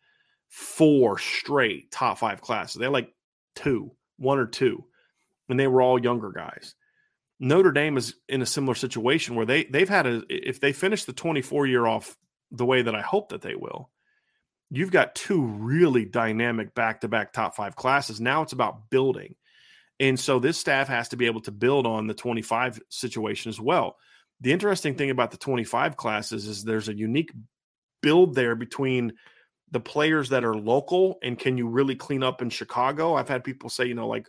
four 0.48 1.18
straight 1.18 1.90
top 1.90 2.18
five 2.18 2.40
classes. 2.40 2.76
They 2.76 2.84
had 2.86 2.92
like 2.92 3.12
two, 3.54 3.92
one 4.16 4.38
or 4.38 4.46
two, 4.46 4.84
and 5.48 5.58
they 5.58 5.66
were 5.66 5.82
all 5.82 6.02
younger 6.02 6.30
guys. 6.30 6.74
Notre 7.40 7.72
Dame 7.72 7.96
is 7.96 8.14
in 8.28 8.42
a 8.42 8.46
similar 8.46 8.74
situation 8.74 9.36
where 9.36 9.46
they 9.46 9.64
they've 9.64 9.88
had 9.88 10.06
a 10.06 10.22
if 10.28 10.60
they 10.60 10.72
finish 10.72 11.04
the 11.04 11.12
24 11.12 11.66
year 11.66 11.86
off 11.86 12.16
the 12.50 12.66
way 12.66 12.82
that 12.82 12.94
I 12.94 13.02
hope 13.02 13.28
that 13.28 13.42
they 13.42 13.54
will, 13.54 13.90
you've 14.70 14.90
got 14.90 15.14
two 15.14 15.42
really 15.42 16.04
dynamic 16.04 16.74
back 16.74 17.00
to 17.00 17.08
back 17.08 17.32
top 17.32 17.56
five 17.56 17.76
classes. 17.76 18.20
Now 18.20 18.42
it's 18.42 18.52
about 18.52 18.90
building. 18.90 19.34
And 20.00 20.18
so 20.18 20.38
this 20.38 20.58
staff 20.58 20.88
has 20.88 21.08
to 21.08 21.16
be 21.16 21.26
able 21.26 21.40
to 21.42 21.52
build 21.52 21.86
on 21.86 22.06
the 22.06 22.14
25 22.14 22.80
situation 22.88 23.48
as 23.48 23.60
well. 23.60 23.96
The 24.40 24.52
interesting 24.52 24.94
thing 24.94 25.10
about 25.10 25.32
the 25.32 25.36
25 25.36 25.96
classes 25.96 26.46
is 26.46 26.62
there's 26.62 26.88
a 26.88 26.96
unique 26.96 27.32
build 28.00 28.34
there 28.34 28.54
between 28.54 29.14
the 29.70 29.80
players 29.80 30.28
that 30.28 30.44
are 30.44 30.54
local 30.54 31.18
and 31.22 31.38
can 31.38 31.58
you 31.58 31.68
really 31.68 31.96
clean 31.96 32.22
up 32.22 32.40
in 32.40 32.50
Chicago? 32.50 33.14
I've 33.14 33.28
had 33.28 33.42
people 33.42 33.68
say, 33.68 33.86
you 33.86 33.94
know, 33.94 34.06
like, 34.06 34.28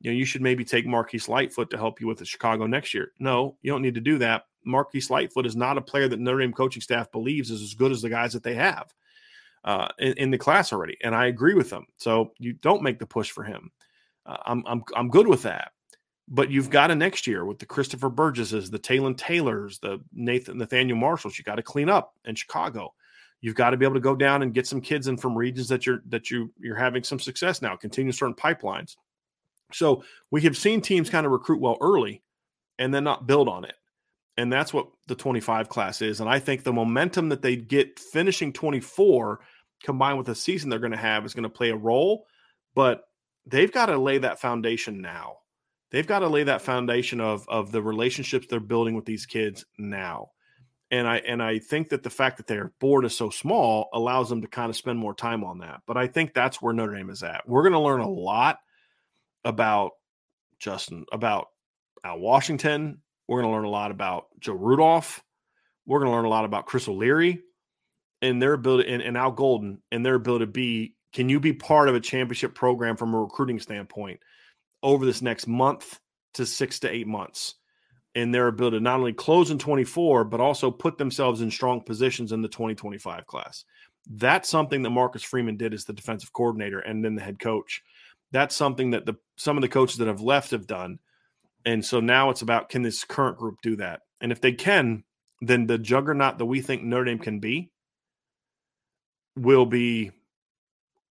you 0.00 0.10
know, 0.10 0.16
you 0.16 0.24
should 0.24 0.40
maybe 0.40 0.64
take 0.64 0.86
Marquise 0.86 1.28
Lightfoot 1.28 1.70
to 1.70 1.76
help 1.76 2.00
you 2.00 2.06
with 2.06 2.18
the 2.18 2.24
Chicago 2.24 2.66
next 2.66 2.94
year. 2.94 3.12
No, 3.18 3.56
you 3.60 3.70
don't 3.70 3.82
need 3.82 3.96
to 3.96 4.00
do 4.00 4.18
that. 4.18 4.44
Marquise 4.64 5.10
Lightfoot 5.10 5.44
is 5.44 5.56
not 5.56 5.76
a 5.76 5.82
player 5.82 6.08
that 6.08 6.18
Notre 6.18 6.40
Dame 6.40 6.52
coaching 6.52 6.80
staff 6.80 7.12
believes 7.12 7.50
is 7.50 7.60
as 7.60 7.74
good 7.74 7.92
as 7.92 8.00
the 8.00 8.08
guys 8.08 8.32
that 8.32 8.42
they 8.42 8.54
have 8.54 8.90
uh, 9.64 9.88
in, 9.98 10.14
in, 10.14 10.30
the 10.30 10.38
class 10.38 10.72
already, 10.72 10.96
and 11.02 11.14
I 11.14 11.26
agree 11.26 11.54
with 11.54 11.70
them. 11.70 11.86
So 11.96 12.32
you 12.38 12.54
don't 12.54 12.82
make 12.82 12.98
the 12.98 13.06
push 13.06 13.30
for 13.30 13.44
him. 13.44 13.70
Uh, 14.26 14.38
I'm 14.46 14.64
I'm 14.66 14.82
I'm 14.96 15.08
good 15.08 15.26
with 15.26 15.42
that. 15.42 15.72
But 16.32 16.50
you've 16.50 16.70
got 16.70 16.92
a 16.92 16.94
next 16.94 17.26
year 17.26 17.44
with 17.44 17.58
the 17.58 17.66
Christopher 17.66 18.08
Burgesses, 18.08 18.70
the 18.70 18.78
Talon 18.78 19.16
Taylors, 19.16 19.80
the 19.80 19.98
Nathan 20.12 20.58
Nathaniel 20.58 20.96
Marshalls. 20.96 21.36
You 21.36 21.44
got 21.44 21.56
to 21.56 21.62
clean 21.62 21.88
up 21.88 22.14
in 22.24 22.36
Chicago. 22.36 22.94
You've 23.40 23.56
got 23.56 23.70
to 23.70 23.76
be 23.76 23.84
able 23.84 23.96
to 23.96 24.00
go 24.00 24.14
down 24.14 24.42
and 24.42 24.54
get 24.54 24.66
some 24.66 24.80
kids 24.80 25.08
in 25.08 25.16
from 25.16 25.36
regions 25.36 25.68
that 25.68 25.86
you're 25.86 26.02
that 26.08 26.30
you 26.30 26.52
you're 26.58 26.76
having 26.76 27.02
some 27.02 27.18
success 27.18 27.60
now. 27.60 27.74
Continue 27.76 28.12
certain 28.12 28.34
pipelines. 28.34 28.96
So 29.72 30.04
we 30.30 30.42
have 30.42 30.56
seen 30.56 30.80
teams 30.80 31.10
kind 31.10 31.26
of 31.26 31.32
recruit 31.32 31.60
well 31.60 31.78
early, 31.80 32.22
and 32.78 32.94
then 32.94 33.04
not 33.04 33.26
build 33.26 33.48
on 33.48 33.64
it. 33.64 33.74
And 34.40 34.50
that's 34.50 34.72
what 34.72 34.88
the 35.06 35.14
25 35.14 35.68
class 35.68 36.00
is. 36.00 36.20
And 36.20 36.28
I 36.28 36.38
think 36.38 36.62
the 36.62 36.72
momentum 36.72 37.28
that 37.28 37.42
they 37.42 37.56
get 37.56 37.98
finishing 37.98 38.54
24 38.54 39.38
combined 39.84 40.16
with 40.16 40.28
the 40.28 40.34
season 40.34 40.70
they're 40.70 40.78
going 40.78 40.92
to 40.92 40.96
have 40.96 41.26
is 41.26 41.34
going 41.34 41.42
to 41.42 41.50
play 41.50 41.68
a 41.68 41.76
role. 41.76 42.24
But 42.74 43.02
they've 43.44 43.70
got 43.70 43.86
to 43.86 43.98
lay 43.98 44.16
that 44.16 44.40
foundation 44.40 45.02
now. 45.02 45.36
They've 45.90 46.06
got 46.06 46.20
to 46.20 46.28
lay 46.28 46.44
that 46.44 46.62
foundation 46.62 47.20
of 47.20 47.46
of 47.50 47.70
the 47.70 47.82
relationships 47.82 48.46
they're 48.48 48.60
building 48.60 48.94
with 48.94 49.04
these 49.04 49.26
kids 49.26 49.66
now. 49.76 50.30
And 50.90 51.06
I 51.06 51.18
and 51.18 51.42
I 51.42 51.58
think 51.58 51.90
that 51.90 52.02
the 52.02 52.08
fact 52.08 52.38
that 52.38 52.46
their 52.46 52.72
board 52.80 53.04
is 53.04 53.14
so 53.14 53.28
small 53.28 53.90
allows 53.92 54.30
them 54.30 54.40
to 54.40 54.48
kind 54.48 54.70
of 54.70 54.76
spend 54.76 54.98
more 54.98 55.14
time 55.14 55.44
on 55.44 55.58
that. 55.58 55.82
But 55.86 55.98
I 55.98 56.06
think 56.06 56.32
that's 56.32 56.62
where 56.62 56.72
Notre 56.72 56.94
Dame 56.94 57.10
is 57.10 57.22
at. 57.22 57.46
We're 57.46 57.62
going 57.62 57.74
to 57.74 57.78
learn 57.78 58.00
a 58.00 58.08
lot 58.08 58.60
about 59.44 59.92
Justin, 60.58 61.04
about 61.12 61.48
Al 62.04 62.20
Washington. 62.20 63.02
We're 63.30 63.42
going 63.42 63.52
to 63.52 63.56
learn 63.56 63.64
a 63.64 63.70
lot 63.70 63.92
about 63.92 64.26
Joe 64.40 64.54
Rudolph. 64.54 65.22
We're 65.86 66.00
going 66.00 66.10
to 66.10 66.16
learn 66.16 66.24
a 66.24 66.30
lot 66.30 66.44
about 66.44 66.66
Chris 66.66 66.88
O'Leary 66.88 67.40
and 68.20 68.42
their 68.42 68.54
ability 68.54 68.92
and, 68.92 69.00
and 69.00 69.16
Al 69.16 69.30
Golden 69.30 69.80
and 69.92 70.04
their 70.04 70.16
ability 70.16 70.46
to 70.46 70.50
be 70.50 70.96
can 71.12 71.28
you 71.28 71.38
be 71.38 71.52
part 71.52 71.88
of 71.88 71.94
a 71.94 72.00
championship 72.00 72.56
program 72.56 72.96
from 72.96 73.14
a 73.14 73.20
recruiting 73.20 73.60
standpoint 73.60 74.18
over 74.82 75.06
this 75.06 75.22
next 75.22 75.46
month 75.46 76.00
to 76.34 76.44
six 76.44 76.80
to 76.80 76.90
eight 76.90 77.06
months? 77.06 77.54
And 78.16 78.34
their 78.34 78.48
ability 78.48 78.78
to 78.78 78.82
not 78.82 78.98
only 78.98 79.12
close 79.12 79.52
in 79.52 79.60
24, 79.60 80.24
but 80.24 80.40
also 80.40 80.72
put 80.72 80.98
themselves 80.98 81.40
in 81.40 81.52
strong 81.52 81.82
positions 81.82 82.32
in 82.32 82.42
the 82.42 82.48
2025 82.48 83.26
class. 83.26 83.64
That's 84.08 84.48
something 84.48 84.82
that 84.82 84.90
Marcus 84.90 85.22
Freeman 85.22 85.56
did 85.56 85.72
as 85.72 85.84
the 85.84 85.92
defensive 85.92 86.32
coordinator 86.32 86.80
and 86.80 87.04
then 87.04 87.14
the 87.14 87.22
head 87.22 87.38
coach. 87.38 87.80
That's 88.32 88.56
something 88.56 88.90
that 88.90 89.06
the 89.06 89.14
some 89.36 89.56
of 89.56 89.62
the 89.62 89.68
coaches 89.68 89.98
that 89.98 90.08
have 90.08 90.20
left 90.20 90.50
have 90.50 90.66
done. 90.66 90.98
And 91.64 91.84
so 91.84 92.00
now 92.00 92.30
it's 92.30 92.42
about 92.42 92.68
can 92.68 92.82
this 92.82 93.04
current 93.04 93.38
group 93.38 93.58
do 93.62 93.76
that? 93.76 94.00
And 94.20 94.32
if 94.32 94.40
they 94.40 94.52
can, 94.52 95.04
then 95.40 95.66
the 95.66 95.78
juggernaut 95.78 96.38
that 96.38 96.46
we 96.46 96.60
think 96.60 96.82
Notre 96.82 97.04
Dame 97.04 97.18
can 97.18 97.40
be 97.40 97.70
will 99.36 99.66
be 99.66 100.10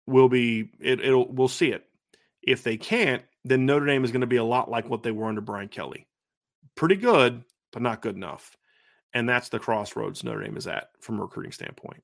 will 0.05 0.29
be 0.29 0.71
it, 0.79 1.01
it'll 1.01 1.27
we'll 1.31 1.47
see 1.47 1.71
it. 1.71 1.85
If 2.41 2.63
they 2.63 2.77
can't, 2.77 3.23
then 3.43 3.65
Notre 3.65 3.85
Dame 3.85 4.03
is 4.03 4.11
going 4.11 4.21
to 4.21 4.27
be 4.27 4.37
a 4.37 4.43
lot 4.43 4.69
like 4.69 4.89
what 4.89 5.03
they 5.03 5.11
were 5.11 5.27
under 5.27 5.41
Brian 5.41 5.67
Kelly. 5.67 6.07
Pretty 6.75 6.95
good, 6.95 7.43
but 7.71 7.81
not 7.81 8.01
good 8.01 8.15
enough. 8.15 8.55
And 9.13 9.27
that's 9.27 9.49
the 9.49 9.59
crossroads 9.59 10.23
Notre 10.23 10.43
Dame 10.43 10.57
is 10.57 10.67
at 10.67 10.89
from 10.99 11.19
a 11.19 11.23
recruiting 11.23 11.51
standpoint. 11.51 12.03